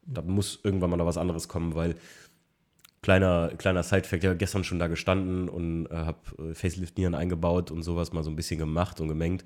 [0.05, 1.95] Da muss irgendwann mal noch was anderes kommen, weil
[3.01, 7.83] kleiner, kleiner Sidefact, ja gestern schon da gestanden und äh, habe äh, Facelift-Nieren eingebaut und
[7.83, 9.43] sowas mal so ein bisschen gemacht und gemengt.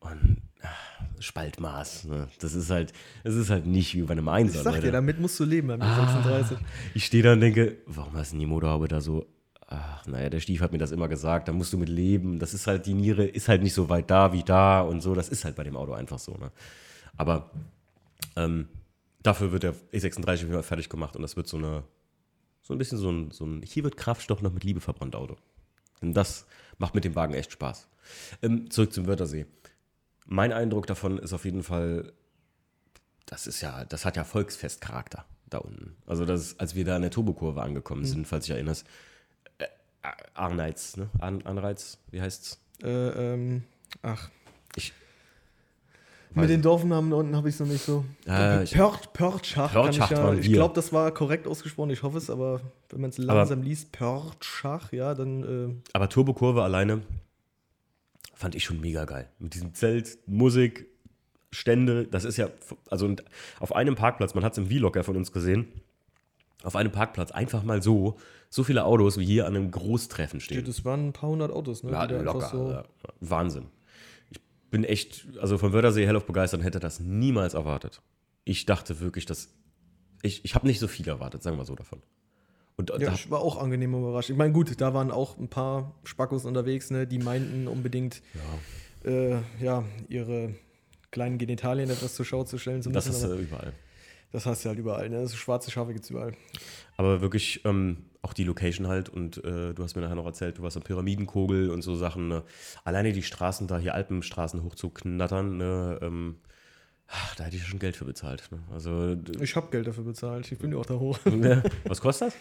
[0.00, 2.28] Und ach, Spaltmaß, ne?
[2.40, 4.58] das ist halt, das ist halt nicht wie bei einem Einser.
[4.58, 6.58] Ich sag dir, damit musst du leben beim ah, 36.
[6.94, 9.26] Ich stehe da und denke, warum hast du die Motorhaube da so?
[9.66, 12.38] Ach, naja, der Stief hat mir das immer gesagt, da musst du mit leben.
[12.38, 15.14] Das ist halt, die Niere ist halt nicht so weit da wie da und so.
[15.14, 16.32] Das ist halt bei dem Auto einfach so.
[16.32, 16.52] Ne?
[17.16, 17.50] Aber
[18.36, 18.68] ähm,
[19.24, 21.82] dafür wird der E36 fertig gemacht und das wird so eine,
[22.62, 25.36] so ein bisschen so ein, so ein hier wird Kraftstoff noch mit Liebe verbrannt Auto.
[26.00, 26.46] Denn das
[26.78, 27.88] macht mit dem Wagen echt Spaß.
[28.42, 29.46] Ähm, zurück zum Wörthersee
[30.26, 32.12] mein Eindruck davon ist auf jeden Fall,
[33.26, 35.96] das ist ja, das hat ja Volksfestcharakter da unten.
[36.06, 38.06] Also das, als wir da an der Turbokurve angekommen mhm.
[38.06, 38.86] sind, falls ich erinnerst,
[39.58, 39.66] äh,
[40.34, 41.10] Arnreiz, ne?
[41.18, 42.58] An, Anreiz, wie heißt's?
[42.82, 43.64] Äh, ähm,
[44.02, 44.30] ach.
[44.76, 44.92] Ich.
[46.34, 48.04] Mit den Dorfnamen da unten habe ich es noch nicht so.
[48.26, 49.72] Äh, Pört, Pörtschacht.
[49.72, 51.90] Pörtschacht ich, ja, ich glaube, das war korrekt ausgesprochen.
[51.90, 52.60] Ich hoffe es, aber
[52.90, 55.42] wenn man es langsam aber, liest, Pörtschach, ja, dann.
[55.72, 57.02] Äh aber Turbokurve alleine
[58.34, 59.28] fand ich schon mega geil.
[59.38, 60.86] Mit diesem Zelt, Musik,
[61.50, 62.48] Stände, das ist ja,
[62.90, 63.14] also
[63.60, 65.68] auf einem Parkplatz, man hat es im Vlog ja von uns gesehen,
[66.64, 68.16] auf einem Parkplatz einfach mal so,
[68.50, 70.64] so viele Autos wie hier an einem Großtreffen stehen.
[70.64, 71.92] das waren ein paar hundert Autos, ne?
[71.92, 72.48] Ja, locker.
[72.48, 72.84] So, ja.
[73.20, 73.66] Wahnsinn.
[74.74, 78.02] Ich bin echt, also von Wörthersee Hell auf begeistert, hätte das niemals erwartet.
[78.42, 79.54] Ich dachte wirklich, dass,
[80.20, 82.02] ich, ich habe nicht so viel erwartet, sagen wir so davon.
[82.74, 84.30] Und Ja, ich war auch angenehm überrascht.
[84.30, 88.20] Ich meine, gut, da waren auch ein paar Spackos unterwegs, ne, die meinten unbedingt,
[89.04, 90.56] ja, äh, ja ihre
[91.12, 93.16] kleinen Genitalien etwas zur Schau zu stellen zu das müssen.
[93.16, 93.72] ist aber äh, überall.
[94.34, 95.22] Das hast du halt überall, ne?
[95.22, 96.34] Das schwarze Schafe gibt es überall.
[96.96, 100.58] Aber wirklich ähm, auch die Location halt und äh, du hast mir nachher noch erzählt,
[100.58, 102.28] du warst am Pyramidenkogel und so Sachen.
[102.28, 102.42] Ne?
[102.84, 105.98] Alleine die Straßen da, hier Alpenstraßen hochzuknattern, ne?
[106.02, 106.36] ähm,
[107.06, 108.48] ach, da hätte ich schon Geld für bezahlt.
[108.50, 108.58] Ne?
[108.72, 110.50] Also, Ich habe Geld dafür bezahlt.
[110.50, 111.18] Ich bin ja auch da hoch.
[111.26, 111.62] ne?
[111.84, 112.34] was kostet das?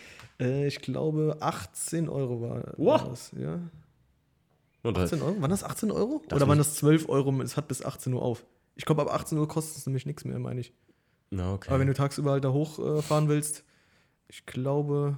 [0.47, 3.09] äh, ich glaube, 18 Euro war, Wow.
[3.09, 3.31] das.
[3.39, 3.59] Ja.
[4.81, 5.41] Und, äh, 18 Euro?
[5.41, 6.21] Waren das 18 Euro?
[6.27, 7.39] Das Oder waren das 12 Euro?
[7.41, 8.45] Es hat bis 18 Uhr auf.
[8.75, 10.73] Ich glaube, ab 18 Uhr kostet es nämlich nichts mehr, meine ich.
[11.39, 11.69] Okay.
[11.69, 13.63] Aber wenn du tagsüber halt da hochfahren äh, willst,
[14.27, 15.17] ich glaube.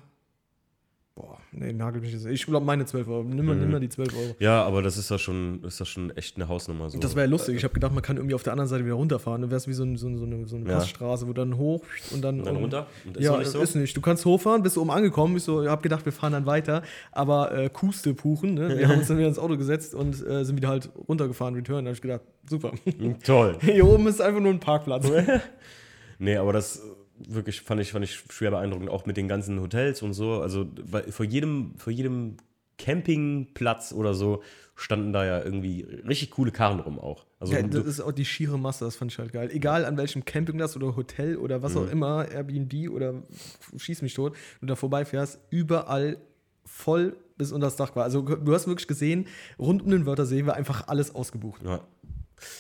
[1.18, 2.26] Boah, nee, nagel mich jetzt.
[2.26, 3.24] Ich glaube, meine 12 Euro.
[3.24, 3.62] Nimm mal, Mhm.
[3.62, 4.36] nimm mal die 12 Euro.
[4.40, 6.90] ja, aber das ist ja schon, ist das schon echt eine Hausnummer.
[6.90, 7.00] So.
[7.00, 7.56] Das wäre ja lustig.
[7.56, 9.40] Ich habe gedacht, man kann irgendwie auf der anderen Seite wieder runterfahren.
[9.40, 10.76] Dann wäre es wie so, ein, so, ein- so eine, so eine Ja.
[10.80, 12.40] Passstraße, wo dann hoch und dann.
[12.40, 12.88] Und dann um- runter?
[13.06, 13.62] Und ja, nicht so?
[13.62, 13.96] ist nicht.
[13.96, 15.38] Du kannst hochfahren, bist du oben angekommen.
[15.38, 16.84] Ich so, hab gedacht, wir fahren dann weiter.
[17.14, 18.56] Aber äh, Kuste puchen.
[18.56, 18.78] Ne?
[18.78, 21.86] Wir haben uns dann wieder ins Auto gesetzt und äh, sind wieder halt runtergefahren, return.
[21.86, 22.74] Da habe ich gedacht, super.
[23.24, 23.58] Toll.
[23.62, 25.10] Hier oben ist einfach nur ein Parkplatz.
[26.20, 26.82] Nee, aber das äh,
[27.34, 30.42] wirklich fand ich, fand ich schwer beeindruckend, auch mit den ganzen Hotels und so.
[30.42, 32.38] Also weil vor jedem, vor jedem
[32.78, 34.42] Campingplatz oder so
[34.76, 37.26] standen da ja irgendwie richtig coole Karren rum auch.
[37.40, 39.50] Also Ja, das ist auch die schiere Masse, das fand ich halt geil.
[39.54, 41.80] Egal an welchem Campingplatz oder Hotel oder was Mhm.
[41.82, 43.24] auch immer, Airbnb oder
[43.78, 46.18] schieß mich tot, du da vorbeifährst, überall
[46.66, 48.04] voll bis unter das Dach war.
[48.04, 49.28] Also du hast wirklich gesehen,
[49.60, 51.62] rund um den Wörthersee war einfach alles ausgebucht.
[51.64, 51.82] Ja.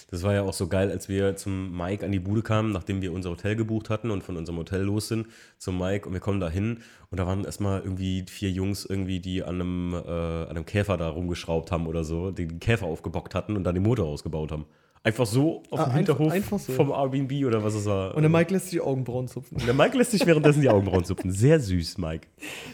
[0.10, 3.02] Das war ja auch so geil, als wir zum Mike an die Bude kamen, nachdem
[3.02, 6.20] wir unser Hotel gebucht hatten und von unserem Hotel los sind zum Mike und wir
[6.22, 6.80] kommen da hin
[7.12, 10.98] und da waren erstmal irgendwie vier Jungs irgendwie, die an einem, äh, an einem Käfer
[10.98, 14.66] da rumgeschraubt haben oder so, den Käfer aufgebockt hatten und dann den Motor ausgebaut haben.
[15.04, 16.74] Einfach so auf Ah, dem einfach- Hinterhof einfach so.
[16.74, 18.16] vom Airbnb oder was es war.
[18.16, 19.58] Und der Mike lässt sich die Augenbrauen zupfen.
[19.60, 21.32] Und der Mike lässt sich währenddessen die Augenbrauen zupfen.
[21.32, 22.28] Sehr süß, Mike.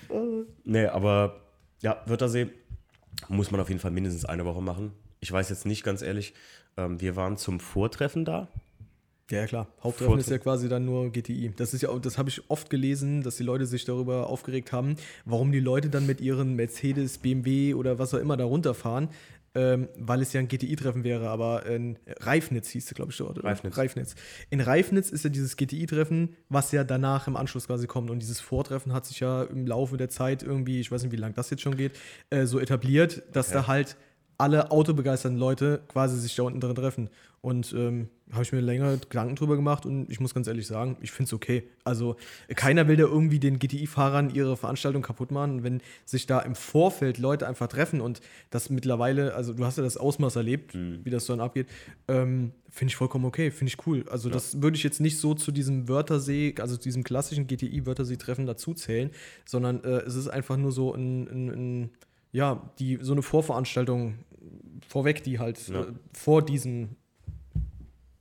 [0.64, 1.42] Nee, aber
[1.82, 2.48] ja, Wörthersee
[3.28, 4.92] muss man auf jeden Fall mindestens eine Woche machen.
[5.20, 6.34] Ich weiß jetzt nicht ganz ehrlich,
[6.86, 8.48] ähm, wir waren zum Vortreffen da.
[9.30, 9.68] Ja, klar.
[9.82, 11.54] Haupttreffen ist ja quasi dann nur GTI.
[11.56, 14.98] Das ist ja, das habe ich oft gelesen, dass die Leute sich darüber aufgeregt haben,
[15.24, 19.08] warum die Leute dann mit ihren Mercedes, BMW oder was auch immer da runterfahren,
[19.56, 23.42] ähm, weil es ja ein GTI-Treffen wäre, aber in Reifnitz hieß es, glaube ich, dort.
[23.42, 23.78] Reifnitz.
[23.78, 24.16] Reifnitz.
[24.50, 28.10] In Reifnitz ist ja dieses GTI-Treffen, was ja danach im Anschluss quasi kommt.
[28.10, 31.18] Und dieses Vortreffen hat sich ja im Laufe der Zeit irgendwie, ich weiß nicht, wie
[31.18, 31.94] lange das jetzt schon geht,
[32.32, 33.58] äh, so etabliert, dass Okay.
[33.60, 33.96] da halt
[34.42, 37.10] alle autobegeisterten Leute quasi sich da unten drin treffen.
[37.42, 40.98] Und ähm, habe ich mir länger Gedanken drüber gemacht und ich muss ganz ehrlich sagen,
[41.02, 41.64] ich finde es okay.
[41.84, 42.16] Also
[42.56, 45.64] keiner will da irgendwie den GTI-Fahrern ihre Veranstaltung kaputt machen.
[45.64, 48.22] Wenn sich da im Vorfeld Leute einfach treffen und
[48.52, 51.68] das mittlerweile, also du hast ja das Ausmaß erlebt, wie das dann abgeht,
[52.08, 54.06] ähm, finde ich vollkommen okay, finde ich cool.
[54.10, 58.46] Also das würde ich jetzt nicht so zu diesem Wörthersee, also zu diesem klassischen GTI-Wörthersee-Treffen
[58.46, 59.10] dazu zählen,
[59.46, 61.90] sondern äh, es ist einfach nur so ein, ein, ein
[62.32, 64.20] ja, die, so eine Vorveranstaltung
[64.88, 65.82] vorweg, die halt Ja.
[65.82, 66.96] äh, vor diesem,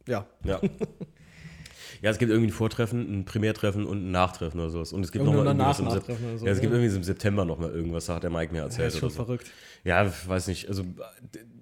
[0.07, 0.61] ja, Ja.
[2.03, 4.93] ja, es gibt irgendwie ein Vortreffen, ein Primärtreffen und ein Nachtreffen oder sowas.
[4.93, 6.79] Und es gibt nochmal irgendwas im Sep- oder so, Ja, es gibt ja.
[6.79, 9.11] irgendwie so im September nochmal irgendwas, hat der Mike mir das erzählt ist oder schon
[9.11, 9.16] so.
[9.25, 9.51] verrückt.
[9.85, 10.68] Ja, weiß nicht.
[10.68, 10.85] Also,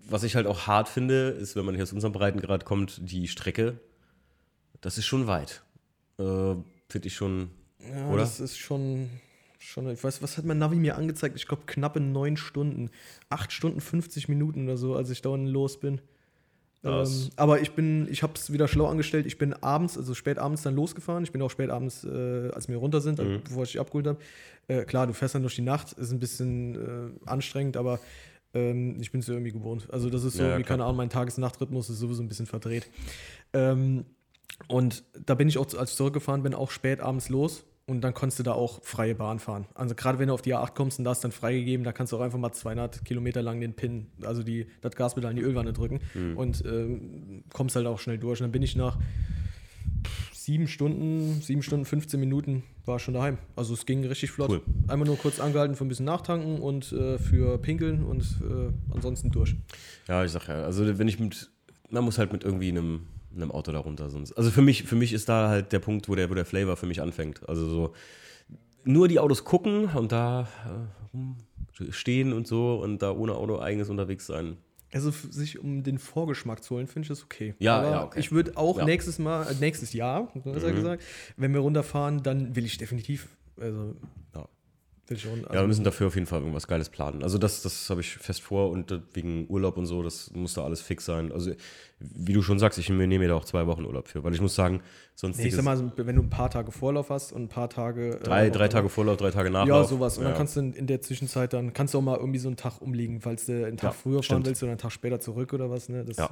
[0.09, 3.29] was ich halt auch hart finde, ist, wenn man hier aus unserem Breitengrad kommt, die
[3.29, 3.79] Strecke,
[4.81, 5.63] das ist schon weit.
[6.19, 6.55] Äh,
[6.89, 7.51] finde ich schon.
[7.81, 8.19] Ja, Oder?
[8.23, 9.09] das ist schon,
[9.59, 11.37] schon, ich weiß, was hat mein Navi mir angezeigt?
[11.37, 12.91] Ich glaube, knappe neun Stunden.
[13.29, 16.01] Acht Stunden, 50 Minuten oder so, als ich da unten los bin.
[16.85, 19.27] Ähm, aber ich bin, ich habe es wieder schlau angestellt.
[19.27, 21.25] Ich bin abends, also spät abends dann losgefahren.
[21.25, 24.07] Ich bin auch spät abends, äh, als wir runter sind, also bevor ich dich abgeholt
[24.07, 24.19] habe.
[24.69, 27.99] Äh, klar, du fährst dann durch die Nacht, ist ein bisschen äh, anstrengend, aber
[28.55, 29.89] ähm, ich bin es ja irgendwie gewohnt.
[29.91, 32.89] Also das ist so, Ja, wie keine Ahnung, mein Tages-Nacht-Rhythmus ist sowieso ein bisschen verdreht.
[33.53, 34.05] Ähm,
[34.69, 37.65] und da bin ich auch, als ich zurückgefahren bin, auch spät abends los.
[37.89, 39.67] Und dann konntest du da auch freie Bahn fahren.
[39.75, 42.13] Also gerade wenn du auf die A8 kommst und da ist dann freigegeben, da kannst
[42.13, 45.43] du auch einfach mal 200 Kilometer lang den Pin, also die, das Gaspedal in die
[45.43, 46.01] Ölwanne drücken
[46.37, 48.41] und ähm, kommst halt auch schnell durch.
[48.41, 48.99] Und dann bin ich nach
[50.49, 53.37] sieben Stunden, sieben Stunden, 15 Minuten war schon daheim.
[53.55, 54.49] Also es ging richtig flott.
[54.51, 54.63] Cool.
[54.87, 59.31] Einmal nur kurz angehalten für ein bisschen nachtanken und äh, für Pinkeln und äh, ansonsten
[59.31, 59.57] durch.
[60.09, 61.51] Ja, ich sag ja, also wenn ich mit,
[61.91, 64.33] man muss halt mit irgendwie einem, einem Auto da runter sonst.
[64.33, 66.77] Also für mich, für mich ist da halt der Punkt, wo der, wo der Flavor
[66.77, 67.49] für mich anfängt.
[67.49, 67.95] Also so
[68.85, 70.49] nur die Autos gucken und da
[71.13, 74.57] äh, stehen und so und da ohne Auto eigenes unterwegs sein.
[74.91, 77.55] Also sich um den Vorgeschmack zu holen, finde ich das okay.
[77.59, 78.21] Ja, Aber ja, okay.
[78.21, 78.85] Ich würde auch Ja.
[78.85, 78.89] Mhm.
[78.89, 81.03] nächstes Mal, äh, nächstes Jahr, besser gesagt,
[81.37, 83.29] wenn wir runterfahren, dann will ich definitiv,
[83.61, 83.95] also
[84.35, 84.49] Ja.
[85.17, 85.41] Schon.
[85.41, 87.23] Ja, Also, wir müssen dafür auf jeden Fall irgendwas Geiles planen.
[87.23, 90.55] Also das, das habe ich fest vor und äh, wegen Urlaub und so, das muss
[90.55, 91.33] da alles fix sein.
[91.33, 91.53] Also
[92.01, 94.41] wie du schon sagst, ich nehme mir da auch zwei Wochen Urlaub für, weil ich
[94.41, 94.83] muss sagen,
[95.15, 97.49] sonst nee, ich sag mal, so, wenn du ein paar Tage Vorlauf hast und ein
[97.49, 98.17] paar Tage.
[98.17, 99.69] äh, drei, drei Woche- Tage Vorlauf, drei Tage Nachlauf.
[99.69, 100.19] Ja, sowas.
[100.19, 100.31] Und Ja.
[100.31, 102.57] dann kannst du in, in der Zwischenzeit dann, kannst du auch mal irgendwie so einen
[102.57, 104.47] Tag umlegen, falls du einen Tag Ja, früher fahren stimmt.
[104.47, 106.05] willst oder einen Tag später zurück oder was, ne?
[106.05, 106.31] Das, Ja.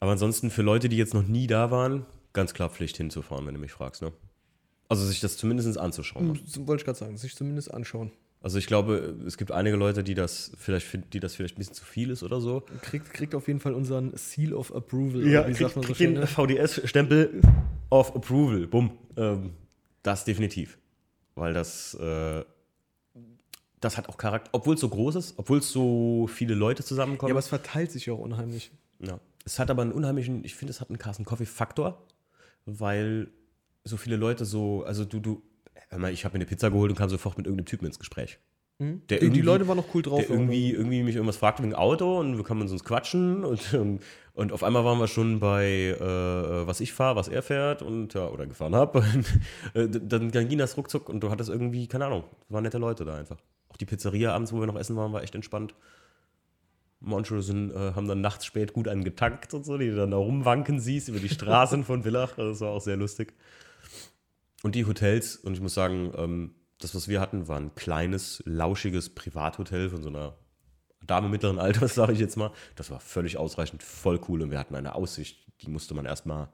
[0.00, 3.54] Aber ansonsten für Leute, die jetzt noch nie da waren, ganz klar Pflicht hinzufahren, wenn
[3.54, 4.02] du mich fragst.
[4.02, 4.12] Ne?
[4.88, 6.34] Also sich das zumindest anzuschauen.
[6.38, 8.12] Hm, wollte ich gerade sagen, sich zumindest anschauen.
[8.42, 11.58] Also ich glaube, es gibt einige Leute, die das vielleicht finden, die das vielleicht ein
[11.58, 12.62] bisschen zu viel ist oder so.
[12.82, 15.22] Kriegt, kriegt auf jeden Fall unseren Seal of Approval.
[15.22, 16.14] oder wie sagt man so schön?
[16.14, 16.26] den Ne?
[16.28, 17.40] VDS-Stempel
[17.90, 18.66] of Approval.
[18.68, 18.92] Bumm.
[19.16, 19.50] Ähm,
[20.02, 20.78] das definitiv.
[21.34, 22.44] Weil das, äh,
[23.80, 26.86] das hat auch Charakter, obwohl es so groß ist, obwohl es so viele Leute Ja,
[26.86, 27.32] zusammenkommen.
[27.32, 28.70] aber es verteilt sich ja auch unheimlich.
[29.00, 29.18] Ja.
[29.44, 32.02] Es hat aber einen unheimlichen, ich finde, es hat einen Carsten Coffee-Faktor,
[32.64, 33.28] weil
[33.86, 35.42] so viele Leute so, also du, du,
[35.88, 37.98] hör mal, ich habe mir eine Pizza geholt und kam sofort mit irgendeinem Typen ins
[37.98, 38.38] Gespräch.
[38.78, 40.20] Der Die, Leute waren noch cool drauf.
[40.20, 44.02] Der irgendwie, irgendwie mich irgendwas fragte wegen Auto und wir kamen uns quatschen und, und,
[44.34, 48.12] und auf einmal waren wir schon bei, äh, was ich fahre, was er fährt und
[48.12, 49.02] ja, oder gefahren habe.
[49.74, 53.16] dann, dann ging das ruckzuck und du hattest irgendwie, keine Ahnung, waren nette Leute da
[53.16, 53.38] einfach.
[53.70, 55.74] Auch die Pizzeria abends, wo wir noch essen waren, war echt entspannt.
[57.00, 60.10] Manche sind, äh, haben dann nachts spät gut einen getankt und so, die du dann
[60.10, 62.34] da rumwanken siehst über die Straßen von Villach.
[62.36, 63.32] Das war auch sehr lustig.
[64.62, 68.42] Und die Hotels, und ich muss sagen, ähm, das, was wir hatten, war ein kleines,
[68.46, 70.36] lauschiges Privathotel von so einer
[71.06, 72.52] Dame mittleren Alters, sage ich jetzt mal.
[72.74, 74.42] Das war völlig ausreichend, voll cool.
[74.42, 76.48] Und wir hatten eine Aussicht, die musste man erstmal,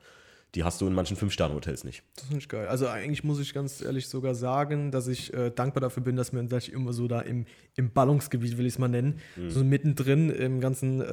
[0.55, 2.03] die hast du in manchen Fünf-Sterne-Hotels nicht.
[2.15, 2.69] Das finde ich geil.
[2.69, 6.33] Also eigentlich muss ich ganz ehrlich sogar sagen, dass ich äh, dankbar dafür bin, dass
[6.33, 9.65] wir dass ich immer so da im, im Ballungsgebiet, will ich es mal nennen, so
[9.65, 11.05] mittendrin im ganzen äh,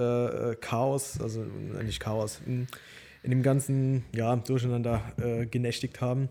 [0.52, 2.68] äh, Chaos, also äh, nicht Chaos, in,
[3.24, 6.30] in dem ganzen ja, Durcheinander äh, genächtigt haben.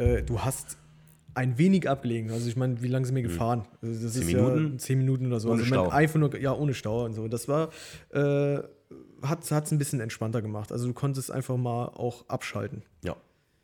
[0.00, 0.76] Äh, du hast
[1.34, 2.30] ein wenig abgelegen.
[2.30, 3.66] Also ich meine, wie lange sind wir gefahren?
[3.82, 4.72] Also das Zehn ist Minuten?
[4.72, 5.48] ja zehn Minuten oder so.
[5.48, 5.88] Ohne also Stau.
[5.88, 7.28] einfach nur, ja, ohne Stau und so.
[7.28, 7.70] Das war,
[8.10, 8.58] äh,
[9.22, 10.72] hat es ein bisschen entspannter gemacht.
[10.72, 12.82] Also du konntest einfach mal auch abschalten.
[13.04, 13.16] Ja.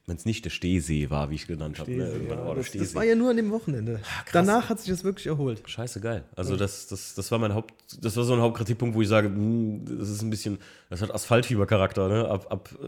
[0.09, 1.91] Wenn es nicht der Stehsee war, wie ich genannt habe.
[1.91, 2.27] Ne?
[2.29, 2.47] Ja.
[2.47, 4.01] war das, das war ja nur an dem Wochenende.
[4.33, 5.69] Danach hat sich das wirklich erholt.
[5.69, 6.23] Scheiße geil.
[6.37, 9.27] Also das, das, das war mein Haupt, das war so ein Hauptkritikpunkt, wo ich sage,
[9.27, 10.59] hm, das ist ein bisschen,
[10.91, 12.29] das hat Asphaltfiebercharakter, ne?
[12.29, 12.87] Ab, ab äh,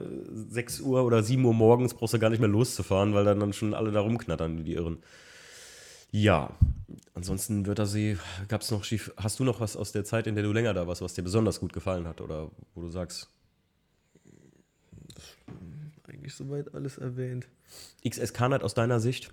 [0.51, 3.53] 6 Uhr oder 7 Uhr morgens brauchst du gar nicht mehr loszufahren, weil dann, dann
[3.53, 4.99] schon alle da rumknattern, die Irren.
[6.13, 6.51] Ja,
[7.15, 8.17] ansonsten Wörthersee,
[8.47, 9.13] gab es noch schief.
[9.17, 11.23] Hast du noch was aus der Zeit, in der du länger da warst, was dir
[11.23, 13.29] besonders gut gefallen hat oder wo du sagst,
[16.09, 17.49] Eigentlich soweit alles erwähnt.
[18.09, 19.33] XS Kanat aus deiner Sicht?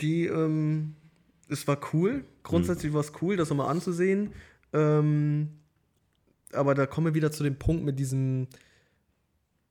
[0.00, 0.96] Die, ähm,
[1.48, 2.24] es war cool.
[2.42, 4.32] Grundsätzlich war es cool, das nochmal anzusehen.
[4.72, 5.50] Ähm,
[6.52, 8.48] aber da kommen wir wieder zu dem Punkt mit diesem.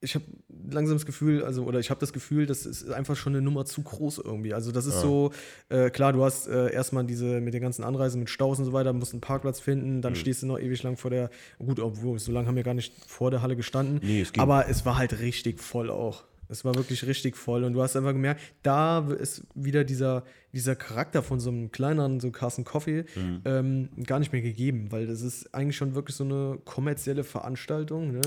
[0.01, 0.23] Ich habe
[0.71, 3.65] langsam das Gefühl, also, oder ich habe das Gefühl, das ist einfach schon eine Nummer
[3.65, 4.53] zu groß irgendwie.
[4.53, 5.31] Also, das ist so,
[5.67, 8.71] äh, klar, du hast äh, erstmal diese mit den ganzen Anreisen mit Staus und so
[8.71, 10.01] weiter, musst einen Parkplatz finden, Mhm.
[10.01, 12.73] dann stehst du noch ewig lang vor der, gut, obwohl, so lange haben wir gar
[12.75, 13.99] nicht vor der Halle gestanden.
[14.01, 14.31] Nee, es.
[14.37, 16.23] Aber es war halt richtig voll auch.
[16.51, 20.75] Es war wirklich richtig voll und du hast einfach gemerkt, da ist wieder dieser, dieser
[20.75, 23.41] Charakter von so einem kleineren, so Carsten Coffee, Mhm.
[23.45, 28.13] ähm, gar nicht mehr gegeben, weil das ist eigentlich schon wirklich so eine kommerzielle Veranstaltung.
[28.13, 28.21] Ne?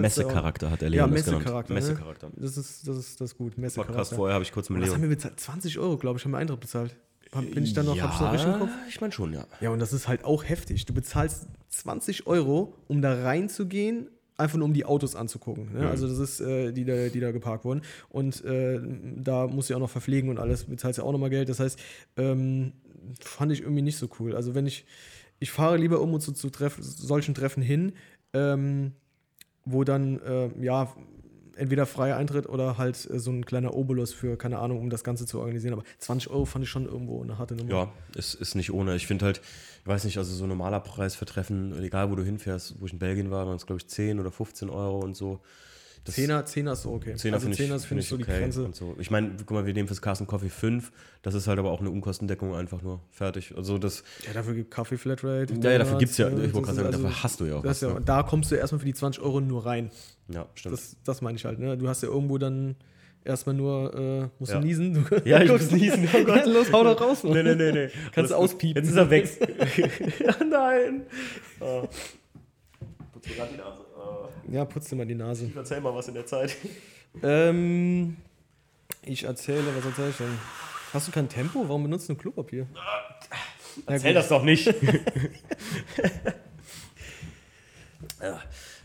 [0.00, 1.26] Messecharakter hat der Leon Ja, das.
[1.26, 1.74] Messecharakter.
[1.74, 2.26] Messecharakter.
[2.28, 2.32] Ne?
[2.38, 3.56] Das, ist, das, ist, das ist gut.
[3.56, 4.16] Podcast Messecharakter.
[4.16, 5.38] vorher habe ich kurz mit Was haben wir bezahlt?
[5.38, 6.96] 20 Euro, glaube ich, haben wir Eintritt bezahlt.
[7.52, 8.70] Bin ich dann noch, hab ich noch richtig im Kopf?
[8.88, 9.46] ich meine schon, ja.
[9.60, 10.86] Ja, und das ist halt auch heftig.
[10.86, 14.08] Du bezahlst 20 Euro, um da reinzugehen,
[14.38, 15.72] einfach nur um die Autos anzugucken.
[15.72, 15.88] Ne?
[15.88, 17.82] Also das ist, äh, die, da, die da geparkt wurden.
[18.08, 18.80] Und äh,
[19.16, 21.48] da musst du ja auch noch verpflegen und alles, bezahlst ja auch nochmal Geld.
[21.48, 21.78] Das heißt,
[22.16, 22.72] ähm,
[23.20, 24.34] fand ich irgendwie nicht so cool.
[24.34, 24.84] Also wenn ich,
[25.38, 27.92] ich fahre lieber um zu, zu treff, solchen Treffen hin,
[28.32, 28.92] ähm,
[29.64, 30.92] wo dann, äh, ja,
[31.56, 35.04] entweder freier Eintritt oder halt äh, so ein kleiner Obolus für, keine Ahnung, um das
[35.04, 35.72] Ganze zu organisieren.
[35.72, 37.70] Aber 20 Euro fand ich schon irgendwo eine harte Nummer.
[37.70, 38.94] Ja, es ist nicht ohne.
[38.96, 39.40] Ich finde halt,
[39.86, 42.86] ich weiß nicht, also so ein normaler Preis für Treffen, egal wo du hinfährst, wo
[42.86, 45.38] ich in Belgien war, waren es glaube ich 10 oder 15 Euro und so.
[46.02, 47.14] Das- Zehner, Zehner ist so okay.
[47.14, 48.64] Zehner also finde ich, find ich so die okay Grenze.
[48.64, 48.96] Und so.
[48.98, 50.90] Ich meine, guck mal, wir nehmen fürs Carsten Coffee 5.
[51.22, 53.00] Das ist halt aber auch eine Unkostendeckung einfach nur.
[53.12, 53.54] Fertig.
[53.56, 55.54] Also das, Ja, dafür gibt Kaffee Flatrate.
[55.54, 57.44] ja, ja, dafür gibt es ja, Donuts, ich wollte gerade sagen, ist dafür hast du
[57.44, 57.88] ja auch das was.
[57.88, 58.00] ja, ne?
[58.04, 59.90] Da kommst du erstmal für die 20 Euro nur rein.
[60.28, 60.72] Ja, stimmt.
[60.74, 61.60] Das, das meine ich halt.
[61.60, 61.78] Ne?
[61.78, 62.74] Du hast ja irgendwo dann
[63.26, 64.60] erstmal nur, äh, musst Ja.
[64.60, 64.94] du niesen.
[64.94, 66.36] Du Ja, ich muss niesen, oh Gott.
[66.38, 67.24] Ja, los, hau doch raus.
[67.24, 67.88] nee, nee, nee, nee.
[68.12, 68.82] Kannst du auspiepen.
[68.82, 69.28] Jetzt ist er weg.
[70.24, 71.02] ja, nein.
[71.60, 71.88] Oh.
[73.12, 73.80] Putz mir grad die Nase.
[73.96, 74.28] Oh.
[74.52, 75.50] Ja, putz dir mal die Nase.
[75.54, 76.56] Erzähl mal was in der Zeit.
[77.22, 78.16] Ähm,
[79.02, 80.38] ich erzähle, was erzähle ich denn?
[80.92, 81.64] Hast du kein Tempo?
[81.68, 82.66] Warum benutzt du Klopapier?
[83.86, 84.72] Erzähl das doch nicht.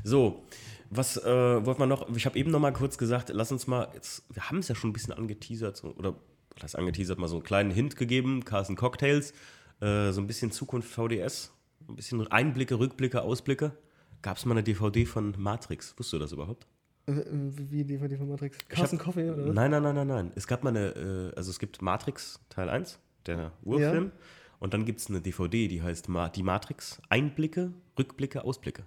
[0.04, 0.44] So,
[0.92, 2.08] was äh, wollten wir noch?
[2.16, 4.76] Ich habe eben noch mal kurz gesagt, lass uns mal, jetzt, wir haben es ja
[4.76, 6.16] schon ein bisschen angeteasert, so, oder
[6.60, 9.32] was angeteasert, mal so einen kleinen Hint gegeben, Carsten Cocktails,
[9.80, 11.52] äh, so ein bisschen Zukunft VDS,
[11.88, 13.72] ein bisschen Einblicke, Rückblicke, Ausblicke.
[14.22, 15.92] Gab es mal eine DVD von Matrix?
[15.98, 16.68] Wusstest du das überhaupt?
[17.08, 18.58] Äh, Wie DVD von Matrix?
[18.68, 19.56] Carsten hab- Coffee oder was?
[19.56, 20.32] Nein, nein, nein, nein, nein.
[20.36, 20.90] Es gab mal eine,
[21.32, 24.12] äh, also es gibt Matrix Teil 1, der Urfilm.
[24.60, 28.84] Und dann gibt es eine DVD, die heißt Ma Die Matrix, Einblicke, Rückblicke, Ausblicke.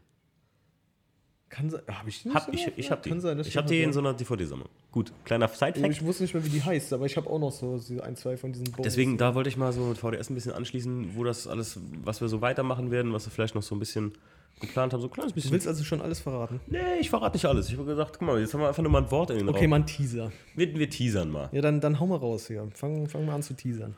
[1.54, 1.82] Kann sein.
[1.86, 3.08] Hab ich die nicht Hab, ich ich habe die.
[3.10, 4.68] Kann sein, ich habe die in so einer DVD-Sammlung.
[4.90, 5.88] Gut, kleiner Side-Fact.
[5.92, 8.36] Ich wusste nicht mehr, wie die heißt, aber ich habe auch noch so ein, zwei
[8.36, 8.82] von diesen Bonus.
[8.82, 12.20] Deswegen, da wollte ich mal so mit VDS ein bisschen anschließen, wo das alles, was
[12.20, 14.14] wir so weitermachen werden, was wir vielleicht noch so ein bisschen
[14.60, 15.52] geplant haben, so ein kleines Du bisschen.
[15.52, 16.58] willst also schon alles verraten?
[16.66, 17.68] Nee, ich verrate nicht alles.
[17.68, 19.48] Ich habe gesagt, guck mal, jetzt haben wir einfach nur mal ein Wort in den
[19.48, 19.70] Okay, Raum.
[19.70, 20.32] mal ein Teaser.
[20.56, 21.50] Wir, wir teasern mal.
[21.52, 22.66] Ja, dann, dann hau mal raus hier.
[22.74, 23.94] Fang, fang mal an zu teasern.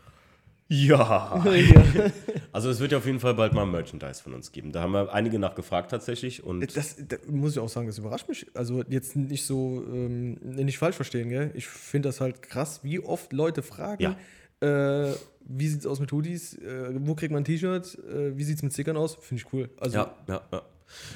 [0.68, 1.44] Ja.
[1.44, 1.84] ja.
[2.52, 4.72] Also es wird ja auf jeden Fall bald mal Merchandise von uns geben.
[4.72, 8.28] Da haben wir einige nachgefragt tatsächlich und Das, das muss ich auch sagen, das überrascht
[8.30, 8.46] mich.
[8.54, 11.50] Also jetzt nicht so, ähm, nicht falsch verstehen, gell?
[11.54, 14.16] Ich finde das halt krass, wie oft Leute fragen,
[14.60, 15.12] äh,
[15.48, 18.72] wie sieht's aus mit Hoodies, äh, wo kriegt man ein T-Shirt, äh, wie sieht's mit
[18.72, 19.16] Stickern aus?
[19.20, 19.68] Finde ich cool.
[19.78, 20.62] Also Ja, ja, ja.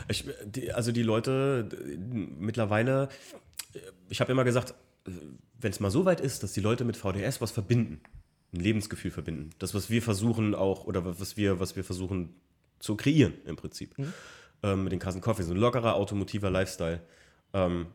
[0.09, 1.76] Ich, die, also die Leute d-
[2.38, 3.09] mittlerweile,
[4.11, 4.74] ich habe immer gesagt,
[5.59, 8.01] wenn es mal so weit ist, dass die Leute mit VDS was verbinden,
[8.53, 12.34] ein Lebensgefühl verbinden, das, was wir versuchen auch, oder was wir, was wir versuchen
[12.78, 13.94] zu kreieren im Prinzip,
[14.62, 17.01] ähm, mit den Kassen Coffee, so ein lockerer, automotiver Lifestyle,
[17.53, 17.86] ähm,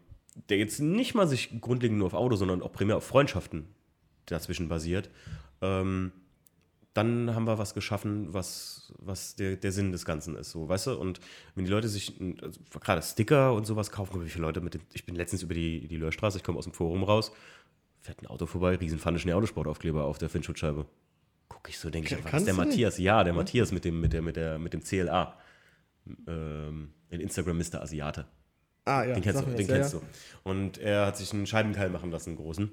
[0.49, 3.67] der jetzt nicht mal sich grundlegend nur auf Auto, sondern auch primär auf Freundschaften
[4.25, 5.09] dazwischen basiert,
[5.61, 6.11] ähm,
[6.93, 10.87] dann haben wir was geschaffen, was, was der, der Sinn des Ganzen ist, so, weißt
[10.87, 10.97] du?
[10.97, 11.19] Und
[11.53, 14.81] wenn die Leute sich, also gerade Sticker und sowas kaufen, wie viele Leute mit dem,
[14.93, 17.33] ich bin letztens über die, die Löhrstraße, ich komme aus dem Forum raus,
[18.05, 20.85] fährt ein Auto vorbei, riesen Pfannischen Autosportaufkleber auf der Windschutzscheibe.
[21.49, 22.65] Guck ich so, denke ich, was ist der nicht?
[22.65, 22.97] Matthias?
[22.97, 25.37] Ja, der Matthias mit dem, mit der, mit der, mit dem CLA.
[26.27, 27.81] Ähm, in Instagram Mr.
[27.81, 28.25] Asiate.
[28.85, 29.99] ah, ja, Den kennst, du, den ja, kennst ja.
[29.99, 30.05] du.
[30.49, 32.71] Und er hat sich einen Scheibenkeil machen lassen, einen großen.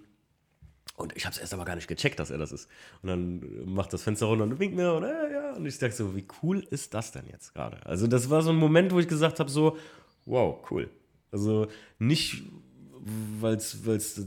[0.96, 2.68] Und ich habe es erst aber gar nicht gecheckt, dass er das ist.
[3.00, 5.52] Und dann macht das Fenster runter und winkt mir und ja, ja.
[5.54, 7.84] Und ich dachte so, wie cool ist das denn jetzt gerade?
[7.86, 9.78] Also das war so ein Moment, wo ich gesagt habe, so,
[10.26, 10.90] wow, cool.
[11.30, 11.68] Also
[11.98, 12.42] nicht,
[13.40, 13.76] weil es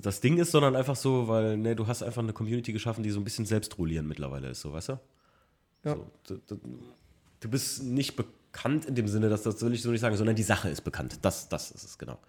[0.01, 3.11] das Ding ist, sondern einfach so, weil, ne, du hast einfach eine Community geschaffen, die
[3.11, 4.99] so ein bisschen selbstrolierend mittlerweile ist, so, weißt du?
[5.85, 5.95] Ja.
[5.95, 6.59] So, du, du,
[7.39, 10.35] du bist nicht bekannt in dem Sinne, dass das will ich so nicht sagen, sondern
[10.35, 11.19] die Sache ist bekannt.
[11.21, 12.19] Das, das ist es, genau.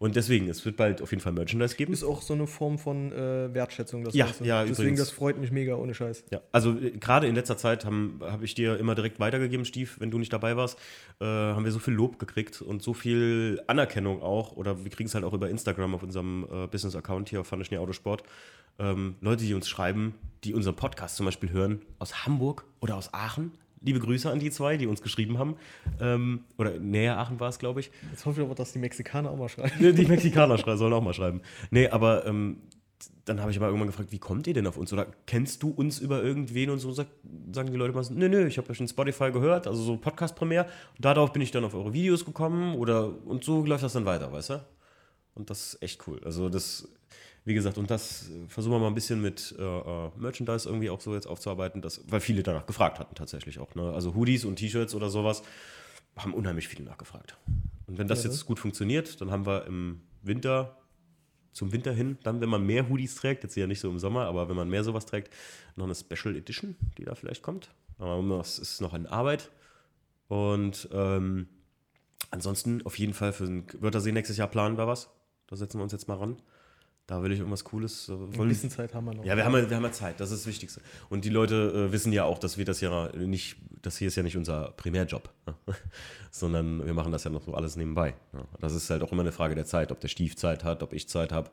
[0.00, 1.92] Und deswegen, es wird bald auf jeden Fall Merchandise geben.
[1.92, 4.02] Ist auch so eine Form von äh, Wertschätzung.
[4.02, 4.46] Das Ja, Ganze.
[4.46, 5.00] ja, Deswegen, übrigens.
[5.00, 6.24] das freut mich mega, ohne Scheiß.
[6.30, 10.00] Ja, also äh, gerade in letzter Zeit habe hab ich dir immer direkt weitergegeben, Stief,
[10.00, 10.78] wenn du nicht dabei warst,
[11.20, 15.06] äh, haben wir so viel Lob gekriegt und so viel Anerkennung auch, oder wir kriegen
[15.06, 18.22] es halt auch über Instagram auf unserem äh, Business-Account hier auf Fandeschnee Autosport.
[18.78, 23.12] Ähm, Leute, die uns schreiben, die unseren Podcast zum Beispiel hören, aus Hamburg oder aus
[23.12, 23.52] Aachen.
[23.82, 25.56] Liebe Grüße an die zwei, die uns geschrieben haben.
[26.00, 27.90] Ähm, oder näher Aachen war es, glaube ich.
[28.10, 29.94] Jetzt hoffe ich aber, dass die Mexikaner auch mal schreiben.
[29.96, 31.40] Die Mexikaner sollen auch mal schreiben.
[31.70, 32.58] Nee, aber ähm,
[33.24, 34.92] dann habe ich aber irgendwann gefragt, wie kommt ihr denn auf uns?
[34.92, 36.70] Oder kennst du uns über irgendwen?
[36.70, 37.08] Und so sagen
[37.70, 40.64] die Leute mal so, nö, nö, ich habe ja schon Spotify gehört, also so Podcast-Premiere.
[40.64, 44.04] Und darauf bin ich dann auf eure Videos gekommen oder und so läuft das dann
[44.04, 44.64] weiter, weißt du?
[45.34, 46.20] Und das ist echt cool.
[46.24, 46.88] Also das,
[47.44, 50.90] wie gesagt, und das äh, versuchen wir mal ein bisschen mit äh, äh, Merchandise irgendwie
[50.90, 53.74] auch so jetzt aufzuarbeiten, das, weil viele danach gefragt hatten tatsächlich auch.
[53.74, 53.92] Ne?
[53.92, 55.42] Also Hoodies und T-Shirts oder sowas
[56.16, 57.36] haben unheimlich viele nachgefragt.
[57.86, 60.76] Und wenn das Ja, jetzt gut funktioniert, dann haben wir im Winter,
[61.52, 64.26] zum Winter hin, dann, wenn man mehr Hoodies trägt, jetzt ja nicht so im Sommer,
[64.26, 65.32] aber wenn man mehr sowas trägt,
[65.76, 67.70] noch eine Special Edition, die da vielleicht kommt.
[67.98, 69.50] Aber das ist noch in Arbeit.
[70.28, 71.48] Und ähm,
[72.30, 75.10] ansonsten auf jeden Fall für den Wörthersee nächstes Jahr planen wir was.
[75.48, 76.40] Da setzen wir uns jetzt mal ran.
[77.10, 78.08] Da will ich irgendwas Cooles.
[78.08, 79.24] äh, Ein bisschen Zeit haben wir noch.
[79.24, 80.80] ja, wir haben, ja- wir haben ja Zeit, das ist das Wichtigste.
[81.08, 84.14] Und die Leute äh, wissen ja auch, dass wir das ja nicht, das hier ist
[84.16, 85.54] ja nicht unser Primärjob, ne?
[86.30, 88.14] sondern wir machen das ja noch so alles nebenbei.
[88.32, 88.44] Ne?
[88.60, 90.92] Das ist halt auch immer eine Frage der Zeit, ob der Stief Zeit hat, ob
[90.92, 91.50] ich Zeit habe.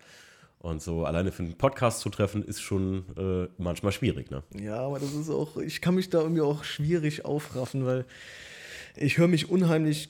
[0.59, 4.29] Und so alleine für einen Podcast zu treffen, ist schon äh, manchmal schwierig.
[4.29, 4.43] Ne?
[4.59, 8.05] Ja, aber das ist auch, ich kann mich da irgendwie auch schwierig aufraffen, weil
[8.95, 10.09] ich höre mich unheimlich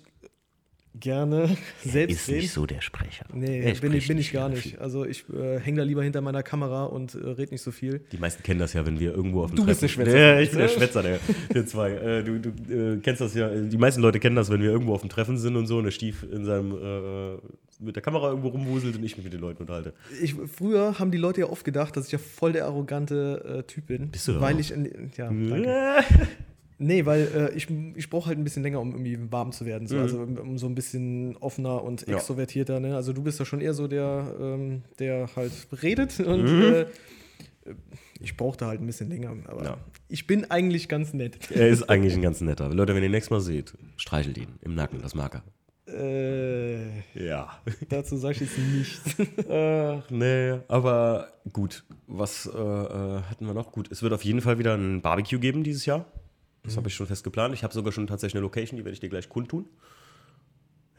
[1.00, 1.50] gerne
[1.84, 2.48] selbst reden.
[2.48, 3.26] so der Sprecher.
[3.34, 4.62] Nee, bin ich, bin ich gar nicht.
[4.64, 4.80] viel.
[4.80, 8.02] Also ich äh, hänge da lieber hinter meiner Kamera und äh, rede nicht so viel.
[8.12, 10.20] Die meisten kennen das ja, wenn wir irgendwo auf dem Du bist Treffen- der Schwätzer.
[10.36, 11.20] Ja, ich bin der Schwätzer, der,
[11.54, 11.92] der zwei.
[11.92, 14.94] Äh, du du äh, kennst das ja, die meisten Leute kennen das, wenn wir irgendwo
[14.94, 17.38] auf dem Treffen sind und so und der Stief in seinem, äh,
[17.80, 19.94] mit der Kamera irgendwo rumwuselt und ich mich mit den Leuten unterhalte.
[20.22, 23.64] Ich, früher haben die Leute ja oft gedacht, dass ich ja voll der arrogante äh,
[23.64, 24.10] Typ bin.
[24.10, 24.60] Bist du doch Weil auch.
[24.60, 25.68] ich, in, ja, danke.
[26.80, 27.22] Nee, weil
[27.52, 29.88] äh, ich, ich brauche halt ein bisschen länger, um irgendwie warm zu werden.
[29.88, 29.96] So.
[29.96, 30.02] Mhm.
[30.02, 32.16] Also um, um so ein bisschen offener und Ja.
[32.18, 32.80] extrovertierter.
[32.80, 32.96] Ne?
[32.96, 35.52] Also du bist ja schon eher so der, ähm, der halt
[35.82, 36.62] redet und Mhm.
[36.74, 36.86] äh,
[38.20, 39.36] ich brauchte halt ein bisschen länger.
[39.48, 39.78] Aber Ja.
[40.08, 41.50] ich bin eigentlich ganz nett.
[41.52, 42.70] Er ist eigentlich ein ganz netter.
[42.74, 45.44] Leute, wenn ihr ihn nächstes Mal seht, streichelt ihn im Nacken, das mag er.
[45.94, 47.60] äh, Ja.
[47.90, 49.16] dazu sage ich jetzt nichts.
[49.50, 51.84] äh, nee, aber gut.
[52.08, 53.72] Was äh, äh, hatten wir noch?
[53.72, 56.06] Gut, es wird auf jeden Fall wieder ein Barbecue geben dieses Jahr.
[56.68, 57.54] Das habe ich schon fest geplant.
[57.54, 59.68] Ich habe sogar schon tatsächlich eine Location, die werde ich dir gleich kundtun.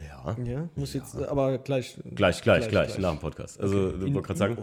[0.01, 0.37] Ja.
[0.45, 1.99] ja, muss jetzt, äh, aber gleich.
[2.15, 3.61] Gleich, gleich, gleich, nach dem Podcast.
[3.61, 4.07] Also, Okay.
[4.07, 4.59] ich wollte gerade sagen,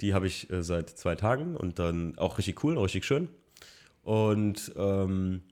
[0.00, 3.28] die habe ich äh, seit zwei Tagen und dann auch richtig cool, richtig schön.
[4.02, 5.42] Und ähm,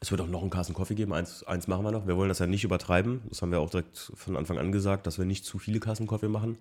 [0.00, 1.12] es wird auch noch einen Carsten Coffee geben.
[1.12, 2.06] Eins, eins machen wir noch.
[2.06, 3.22] Wir wollen das ja nicht übertreiben.
[3.28, 6.06] Das haben wir auch direkt von Anfang an gesagt, dass wir nicht zu viele Carsten
[6.06, 6.58] Coffee machen.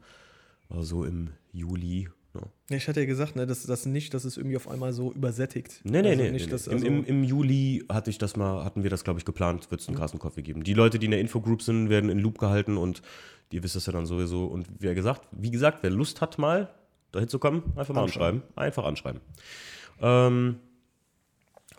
[0.70, 2.10] Also im Juli.
[2.70, 5.12] Ja, ich hatte ja gesagt, ne, dass das nicht, dass es irgendwie auf einmal so
[5.12, 5.82] übersättigt.
[5.84, 6.32] Nee, nee, also nee.
[6.32, 6.74] Nicht, nee, dass, nee.
[6.74, 9.70] also, Im, im, Im Juli hatte ich das mal, hatten wir das, glaube ich, geplant,
[9.72, 10.64] wird es einen Carsten Coffee geben.
[10.64, 13.02] Die Leute, die in der Infogroup sind, werden in Loop gehalten und
[13.52, 14.46] ihr wisst das ja dann sowieso.
[14.46, 16.74] Und wie gesagt, wie gesagt, wer Lust hat, mal
[17.12, 18.44] dahin zu kommen, einfach mal anschreiben.
[18.56, 19.22] Einfach anschreiben.
[20.02, 20.58] Ähm,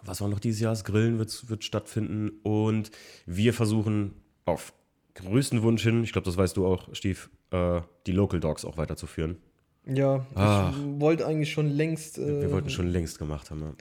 [0.02, 0.72] was war noch dieses Jahr?
[0.72, 2.90] Das Grillen wird, wird stattfinden und
[3.26, 4.72] wir versuchen auf
[5.14, 8.76] größten Wunsch hin, ich glaube, das weißt du auch, Stief, äh, die Local Dogs auch
[8.76, 9.38] weiterzuführen.
[9.86, 10.72] Ja, Ach.
[10.76, 12.18] ich wollte eigentlich schon längst.
[12.18, 13.60] Äh, Wir wollten schon längst gemacht haben.
[13.62, 13.72] Ja.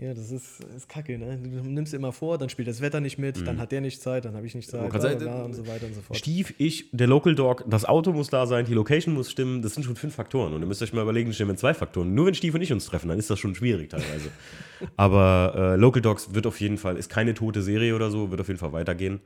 [0.00, 1.36] Ja, das ist, ist kacke, ne?
[1.42, 4.24] Du nimmst immer vor, dann spielt das Wetter nicht mit, dann hat der nicht Zeit,
[4.26, 4.90] dann habe ich nicht Zeit, Mhm.
[4.90, 6.16] bla, bla, bla, äh, und so weiter und so fort.
[6.16, 9.74] Stief, ich, der Local Dog, das Auto muss da sein, die Location muss stimmen, das
[9.74, 10.54] sind schon fünf Faktoren.
[10.54, 12.14] Und ihr müsst euch mal überlegen, stimmen zwei Faktoren.
[12.14, 14.28] Nur wenn Stief und ich uns treffen, dann ist das schon schwierig teilweise.
[14.96, 18.40] Aber äh, Local Dogs wird auf jeden Fall, ist keine tote Serie oder so, wird
[18.40, 19.18] auf jeden Fall weitergehen.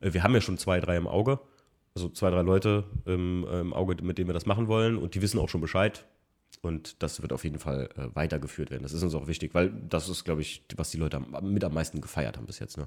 [0.00, 1.40] Äh, wir haben ja schon zwei, drei im Auge.
[1.94, 4.96] Also zwei, drei Leute im, äh, im Auge, mit denen wir das machen wollen.
[4.96, 6.04] Und die wissen auch schon Bescheid.
[6.62, 8.82] Und das wird auf jeden Fall äh, weitergeführt werden.
[8.82, 11.64] Das ist uns auch wichtig, weil das ist, glaube ich, was die Leute am, mit
[11.64, 12.76] am meisten gefeiert haben bis jetzt.
[12.76, 12.86] Ne?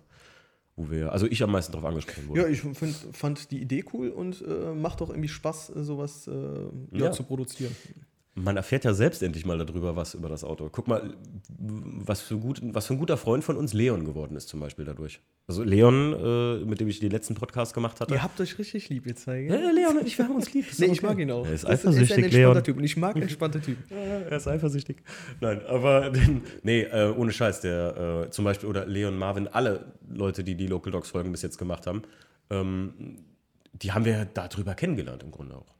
[0.75, 2.41] Wo wir, also ich am meisten darauf angesprochen wurde.
[2.41, 6.27] Ja, ich find, fand die Idee cool und äh, macht auch irgendwie Spaß, äh, sowas
[6.27, 6.31] äh,
[6.91, 7.11] ja, Ja.
[7.11, 7.75] zu produzieren.
[8.35, 10.67] Man erfährt ja selbst endlich mal darüber, was über das Auto.
[10.71, 11.13] Guck mal,
[11.49, 14.85] was für, gut, was für ein guter Freund von uns Leon geworden ist, zum Beispiel
[14.85, 15.19] dadurch.
[15.45, 18.11] Also Leon, äh, mit dem ich die letzten Podcasts gemacht hatte.
[18.11, 19.53] Ihr habt euch richtig lieb, ihr Zeige.
[19.53, 20.65] Ja, Leon und ich, wir haben uns lieb.
[20.79, 21.45] Nee, doch ich mag ihn auch.
[21.45, 22.63] Er ist Das ist ein eifersüchtig, entspannter Leon.
[22.63, 23.83] Typ und ich mag entspannte Typen.
[23.91, 24.97] Ja, er ist eifersüchtig.
[25.39, 26.11] Nein, aber
[26.63, 30.65] nee, äh, ohne Scheiß, der äh, zum Beispiel oder Leon Marvin, alle Leute, die die
[30.65, 32.01] Local Dogs Folgen bis jetzt gemacht haben,
[32.49, 33.19] ähm,
[33.73, 35.75] die haben wir darüber kennengelernt im Grunde auch.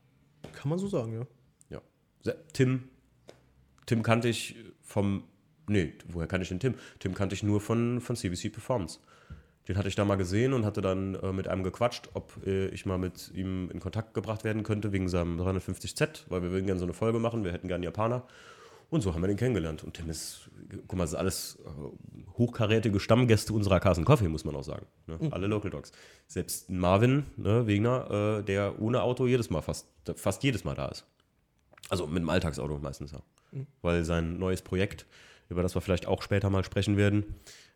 [0.51, 1.25] Kann man so sagen, ja.
[2.53, 2.89] Tim,
[3.85, 5.23] Tim kannte ich vom,
[5.67, 6.75] nee, woher kannte ich den Tim?
[6.99, 8.99] Tim kannte ich nur von, von CBC Performance.
[9.67, 12.67] Den hatte ich da mal gesehen und hatte dann äh, mit einem gequatscht, ob äh,
[12.67, 16.65] ich mal mit ihm in Kontakt gebracht werden könnte wegen seinem 350Z, weil wir würden
[16.65, 18.27] gerne so eine Folge machen, wir hätten gerne Japaner.
[18.89, 19.83] Und so haben wir den kennengelernt.
[19.83, 20.51] Und Tim ist,
[20.87, 24.85] guck mal, das sind alles äh, hochkarätige Stammgäste unserer Carson Coffee, muss man auch sagen.
[25.07, 25.17] Ne?
[25.31, 25.93] Alle Local Dogs.
[26.27, 30.89] Selbst Marvin, ne, Wegner, äh, der ohne Auto jedes Mal, fast, fast jedes Mal da
[30.89, 31.07] ist.
[31.89, 33.19] Also mit dem Alltagsauto meistens ja.
[33.81, 35.05] Weil sein neues Projekt,
[35.49, 37.35] über das wir vielleicht auch später mal sprechen werden,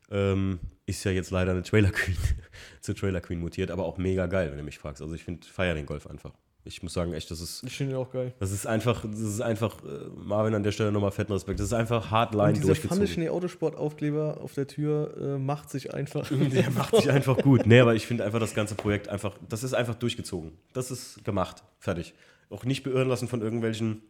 [0.10, 2.18] ähm, ist ja jetzt leider eine Trailer Queen,
[2.82, 5.02] zur Trailer Queen mutiert, aber auch mega geil, wenn du mich fragst.
[5.02, 6.32] Also ich finde, feier den Golf einfach.
[6.64, 8.34] Ich muss sagen, echt, das ist, Ich finde ihn auch geil.
[8.40, 11.60] das ist einfach, das ist einfach, äh, Marvin an der Stelle nochmal fetten Respekt.
[11.60, 12.98] Das ist einfach Hardline Und dieser durchgezogen.
[12.98, 16.30] Funny Schnee Autosport-Aufkleber auf der Tür äh, macht sich einfach.
[16.30, 17.66] Der macht sich einfach gut.
[17.66, 20.58] Nee, aber ich finde einfach das ganze Projekt einfach, das ist einfach durchgezogen.
[20.74, 21.64] Das ist gemacht.
[21.80, 22.14] Fertig.
[22.50, 24.02] Auch nicht beirren lassen von irgendwelchen,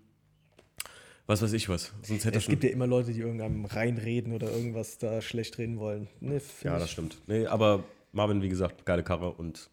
[1.25, 1.93] was weiß ich was.
[2.03, 2.51] Sonst hätte Es schon.
[2.51, 6.07] gibt ja immer Leute, die irgendeinem reinreden oder irgendwas da schlecht reden wollen.
[6.19, 7.17] Nee, Ja, ich- das stimmt.
[7.27, 9.69] Nee, aber Marvin, wie gesagt, geile Karre und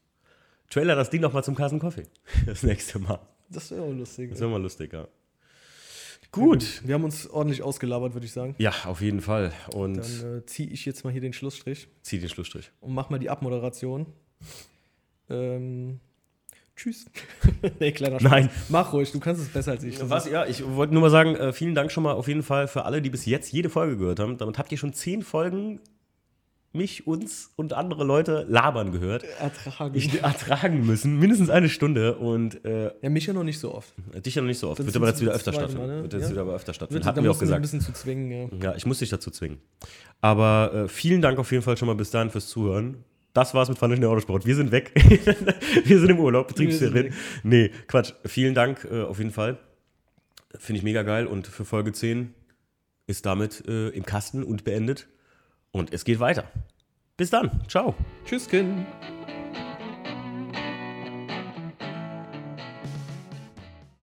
[0.71, 2.05] Trailer das Ding nochmal zum Carson Coffee.
[2.47, 3.21] Das nächste Mal.
[3.51, 4.31] Das wäre auch lustig.
[4.31, 5.07] Das wäre mal lustig, ja.
[6.33, 6.83] Gut.
[6.85, 8.57] Wir haben uns ordentlich ausgelabert, würde ich sagen.
[8.59, 9.53] Ja, auf jeden Fall.
[9.73, 12.73] Und Dann äh, ziehe ich jetzt mal hier den Schlussstrich zieh den Schlussstrich.
[12.81, 14.07] und mach mal die Abmoderation.
[15.31, 16.01] Ähm,
[16.77, 17.07] tschüss.
[17.81, 18.31] nee, kleiner Spaß.
[18.31, 18.51] Nein.
[18.69, 19.99] Mach ruhig, du kannst es besser als ich.
[20.09, 22.69] Was, ja, ich wollte nur mal sagen, äh, vielen Dank schon mal auf jeden Fall
[22.69, 24.39] für alle, die bis jetzt jede Folge gehört haben.
[24.39, 25.81] Damit habt ihr schon zehn Folgen
[26.75, 29.25] mich, uns und andere Leute labern gehört.
[29.39, 29.95] Ertragen.
[29.95, 33.95] Ich ertragen müssen, mindestens eine Stunde und äh, ja, mich ja noch nicht so oft.
[34.27, 34.81] dich ja noch nicht so oft.
[34.81, 35.87] Das Wird aber jetzt wieder öfter stattfinden.
[35.87, 36.03] Mal, ne?
[36.03, 36.31] Wird jetzt Ja.
[36.31, 37.05] wieder aber öfter stattfinden.
[37.05, 37.63] Da wir auch mich ein gesagt.
[37.63, 38.31] bisschen zu zwingen.
[38.61, 38.71] Ja.
[38.71, 39.59] Ja, ich muss dich dazu zwingen.
[40.21, 43.05] Aber äh, vielen Dank auf jeden Fall schon mal bis dahin fürs Zuhören.
[43.35, 44.47] Das war's mit Schnee Autosport.
[44.47, 44.93] Wir sind weg.
[45.85, 47.13] wir sind im Urlaub, Betriebsferien.
[47.43, 48.13] Nee, Quatsch.
[48.25, 49.59] Vielen Dank äh, auf jeden Fall.
[50.57, 51.27] Finde ich mega geil.
[51.27, 52.33] Und für Folge 10
[53.09, 55.09] ist damit äh, im Kasten und beendet.
[55.73, 56.49] Und es geht weiter.
[57.17, 57.63] Bis dann.
[57.69, 57.95] Ciao.
[58.25, 58.87] Tschüss, Kind.